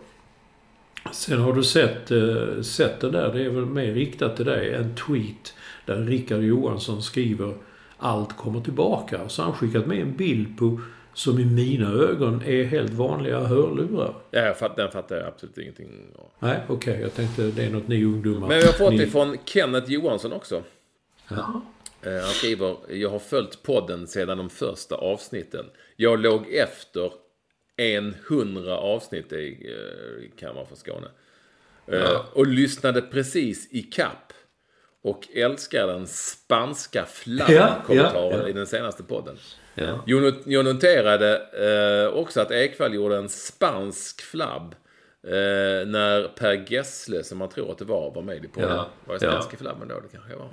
[1.12, 4.74] Sen har du sett, eh, sett det där, det är väl mer riktat till dig,
[4.74, 5.54] en tweet
[5.86, 7.54] där Rickard Johansson skriver
[7.96, 9.28] allt kommer tillbaka.
[9.28, 10.80] Så har han skickat med en bild på,
[11.14, 14.14] som i mina ögon är helt vanliga hörlurar.
[14.30, 15.88] Ja, jag fatt, den fattar jag absolut ingenting
[16.18, 16.26] av.
[16.38, 18.48] Nej, okej, jag tänkte det är något ni ungdomar...
[18.48, 18.98] Men vi har fått ni...
[18.98, 20.62] det från Kenneth Johansson också.
[21.28, 21.62] Ja.
[22.02, 25.64] Eh, Han skriver, jag har följt podden sedan de första avsnitten.
[25.96, 27.12] Jag låg efter
[27.80, 31.06] en hundra avsnitt, det eh, kan vara från Skåne.
[31.86, 34.32] Eh, Och lyssnade precis i kapp.
[35.02, 38.48] Och älskar den spanska Ja, flagg-kommentaren ja, ja.
[38.48, 39.36] i den senaste podden.
[39.74, 40.02] Ja.
[40.06, 41.36] Jag not- Jag noterade
[42.06, 44.74] eh, också att Ekvall gjorde en spansk flabb.
[45.26, 48.70] Eh, när Per Gessle, som man tror att det var, var med i podden.
[48.70, 49.30] Ja, Var det ja.
[49.32, 49.94] spanska flabben då?
[50.00, 50.48] Det kanske var.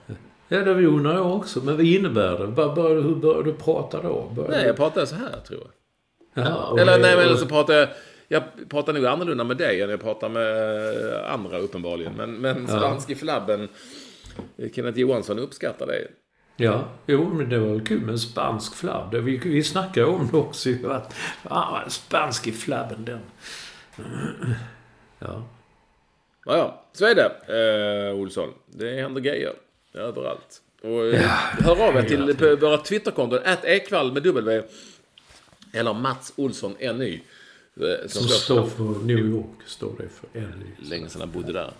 [0.48, 1.60] Ja, det undrar jag också.
[1.64, 2.46] Men vad innebär det?
[2.46, 4.32] Hur började du prata då?
[4.36, 5.70] Började Nej, jag pratade så här tror jag.
[6.38, 7.90] Och Eller nej, men eller så pratar jag...
[8.30, 12.14] Jag pratar nog annorlunda med dig än jag pratar med andra uppenbarligen.
[12.14, 13.70] Men, men spansk i flabben,
[14.58, 16.08] eh, Kenneth Johansson uppskattar det.
[16.58, 19.16] Ja, jo men det var väl kul med en spansk flabb.
[19.16, 20.92] Vi, vi snackade om det också ju.
[20.92, 23.20] Att, ah, spansk i flabben den.
[25.20, 25.44] Ja.
[26.46, 28.50] Ja, ja, så är det, eh, Olsson.
[28.66, 29.54] Det händer grejer
[29.94, 30.62] överallt.
[30.84, 31.22] Och eh,
[31.60, 33.40] hör av er till på våra Twitterkonton.
[33.46, 34.64] Att Ekvall med W.
[35.74, 37.14] Eller Mats Olsson NY.
[37.76, 40.64] eh, Som Som står för New York, står det för en.
[40.90, 41.74] länge sedan han bodde där.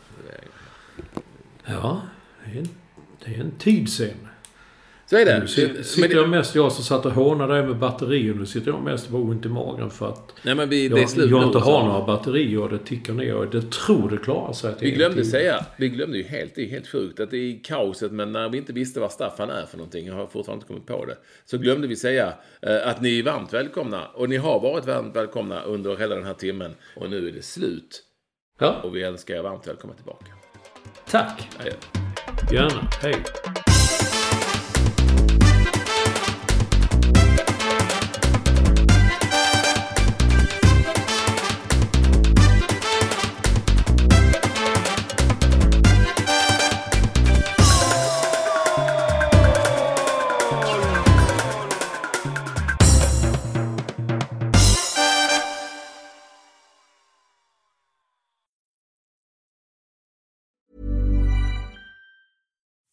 [1.66, 2.02] Ja,
[2.46, 2.70] det är en,
[3.26, 4.28] det är en tid sen.
[5.10, 5.40] Så är det.
[5.40, 5.48] Nu
[5.84, 9.10] sitter, jag mest, jag som satt och hånade dig med batterier, nu sitter jag mest
[9.10, 12.06] bara ont i magen för att Nej, men vi, jag, jag nu, inte har några
[12.06, 15.32] batterier och det tickar ner och det tror det klarar sig Vi glömde timme.
[15.32, 18.50] säga, vi glömde ju helt, det är helt sjukt att det är kaoset, men när
[18.50, 21.18] vi inte visste vad Staffan är för någonting, jag har fortfarande inte kommit på det,
[21.46, 24.06] så glömde vi säga eh, att ni är varmt välkomna.
[24.14, 26.72] Och ni har varit varmt välkomna under hela den här timmen.
[26.96, 28.04] Och nu är det slut.
[28.60, 30.26] Ja, Och vi önskar er varmt välkomna tillbaka.
[31.10, 31.50] tack.
[31.60, 31.72] Adjö.
[32.52, 32.88] Gärna.
[33.02, 33.16] Hej.